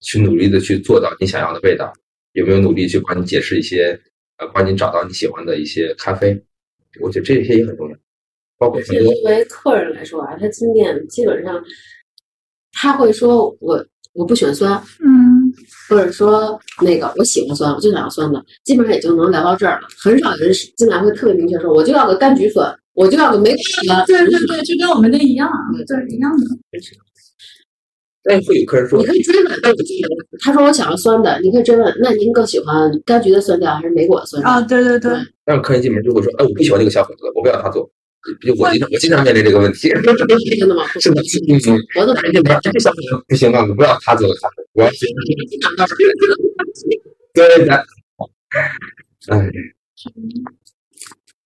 [0.00, 1.92] 去努力的去做到你想要的味道，
[2.32, 3.98] 有没有努力去帮你解释一些，
[4.38, 6.38] 呃，帮你找到你喜欢的一些咖啡。
[7.00, 7.96] 我觉得这些也很重要，
[8.56, 11.62] 包括很其实多作为客人来说啊，他进店基本上
[12.72, 15.33] 他会说我我不喜欢酸，嗯，
[15.88, 19.88] 或者说那个我喜欢酸，我就想要酸的，基本上也就能聊到这儿了。
[19.98, 24.04] 很少有人进来会特别明确说我就要个柑橘酸，我就要个玫瑰酸。
[24.06, 25.50] 对对对，就跟我们那一样，
[25.86, 26.46] 对一样的。
[28.26, 29.60] 但会有客人说你可以追问，
[30.40, 34.50] 他说我想要酸的，你可以追问，那您更喜欢柑橘的酸调还是莓果的酸调？
[34.50, 35.12] 啊，对对对，
[35.44, 37.90] 但是客人进门就会说，哎，我不喜欢那个小伙子，我不要他做。
[38.40, 40.02] 就我经常我经常面临这个问题，真
[40.68, 40.86] 的吗？
[41.00, 44.90] 是的，嗯，我怎么人家门这小伙子不行啊，我不要他做的咖啡，我要
[47.34, 47.86] 对的，
[49.28, 49.50] 哎，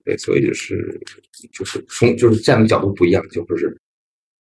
[0.05, 1.01] 对，所以就是
[1.53, 3.77] 就是从就是站的角度不一样，就不是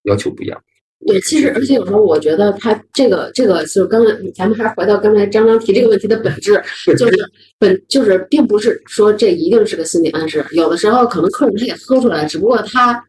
[0.04, 0.62] 要求不一样。
[1.06, 6.60] 对，其实而且有时候我觉得他这个这个就是刚才咱们还是回到刚才张张提这个问题的本质，
[6.98, 7.16] 就是
[7.58, 13.02] 本就是并不是说这一定是个心理暗示，有的时候可能客人他也喝出来，只不过他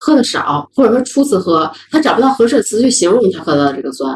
[0.00, 4.12] 喝的少，或者说初次喝，他找不到合适的词去形容他喝到的这个酸，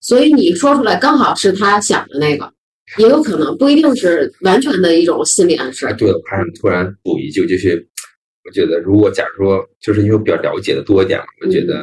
[0.00, 2.52] 所以你说出来刚好是他想的那个，
[2.98, 5.92] 也有可能不一定是完全的一种心理暗示哎，。
[5.94, 7.84] 对了，我还想突然补一句，就是
[8.44, 11.82] 我觉得如果假如说，就是因为我比较了解的多一点嘛，我觉得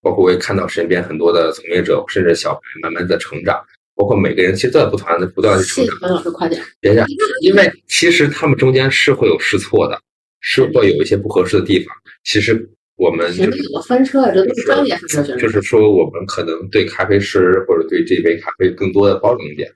[0.00, 3.60] 包括我也看到身边很多的从业者，甚至小白慢慢在成长，
[3.94, 5.86] 包括每个人其实都在不断的不断的成长。
[5.86, 6.62] 谢谢樊老师。
[6.80, 7.06] 别这样，
[7.42, 10.00] 因为其实他们中间是会有试错的，
[10.40, 11.94] 是会有一些不合适的地方。
[12.24, 15.46] 其实我们就是翻车啊，这都是专业翻车选手。
[15.46, 19.68] 就是说，我们可能对咖啡师或者对这杯咖啡更多的包容一点。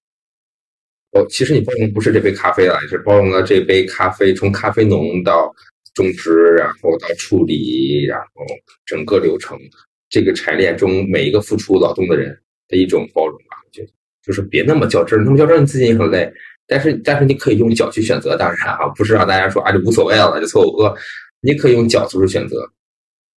[1.13, 5.55] 哦，其实你包容不是这杯咖啡了，你是包容了这杯咖啡从咖啡农到
[5.95, 8.47] 种植，然后到处理，然后
[8.87, 9.59] 整个流程
[10.13, 12.39] 这个产业链中每一个付出劳动的人
[12.69, 13.57] 的一种包容吧。
[13.65, 13.89] 我觉得
[14.23, 16.31] 就是别那么较真儿，那么较真儿你自己也很累。
[16.67, 20.95] 但是但是你可以用脚去选择，当然啊、不是让大家说啊就无所谓了，就凑合喝。
[21.41, 22.57] 你可以用脚做出选择，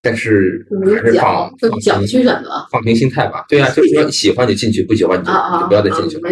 [0.01, 0.65] 但是
[0.99, 3.45] 还是放脚平去选择放平心态吧。
[3.47, 6.31] 对啊、就是说喜欢就进去，不喜欢你就你就不要再进去了。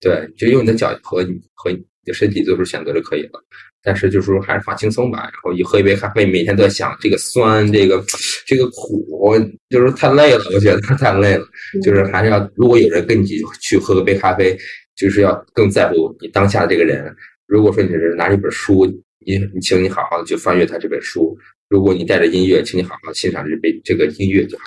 [0.00, 3.44] 对，就用你的脚和你和你的身体做出选择就可以了。
[3.84, 8.02] 但是就是说还是放轻松吧，然后一喝一杯咖啡，每天都在想这个酸，这个
[8.46, 9.36] 这个苦，
[9.68, 11.46] 就是太累了，我觉得太累了。
[11.82, 13.26] 就是还是要，如果有人跟你
[13.60, 14.56] 去喝个杯咖啡，
[14.96, 17.14] 就是要更在乎你当下的这个人。
[17.46, 18.86] 如果说你是拿一本书，
[19.26, 21.36] 你你请你好好的去翻阅他这本书；
[21.68, 24.64] 如果你带着音乐，请你好好欣赏这杯这个音乐就好。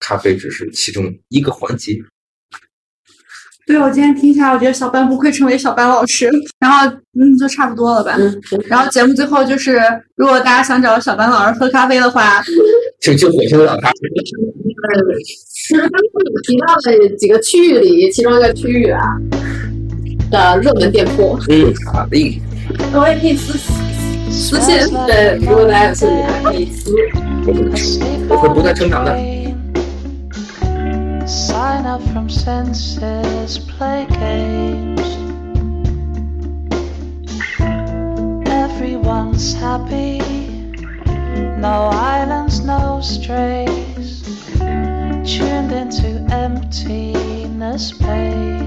[0.00, 1.96] 咖啡只是其中一个环节。
[3.66, 6.30] 对我今天听下来，我觉得小班不愧成为小班老师。
[6.60, 6.86] 然后
[7.18, 8.14] 嗯，就差不多了吧。
[8.18, 9.80] 嗯，然后节目最后就是，
[10.16, 12.42] 如果大家想找小班老师喝咖啡的话，
[13.00, 13.90] 就就火星找他。
[13.92, 19.00] 其实刚才你提到的几个区域里，其中一个区域啊
[20.30, 22.42] 的热门店铺，嗯，好的。
[22.92, 23.56] 我也可以私
[24.30, 24.76] 私信。
[25.06, 26.94] 对，如果大家有兴趣，可以私。
[27.46, 27.62] 我会
[28.28, 29.16] 我会不断成长的。
[31.26, 35.00] Sign up from senses, play games.
[38.46, 40.18] Everyone's happy,
[41.58, 44.22] no islands, no strays.
[45.24, 48.63] Tuned into emptiness space.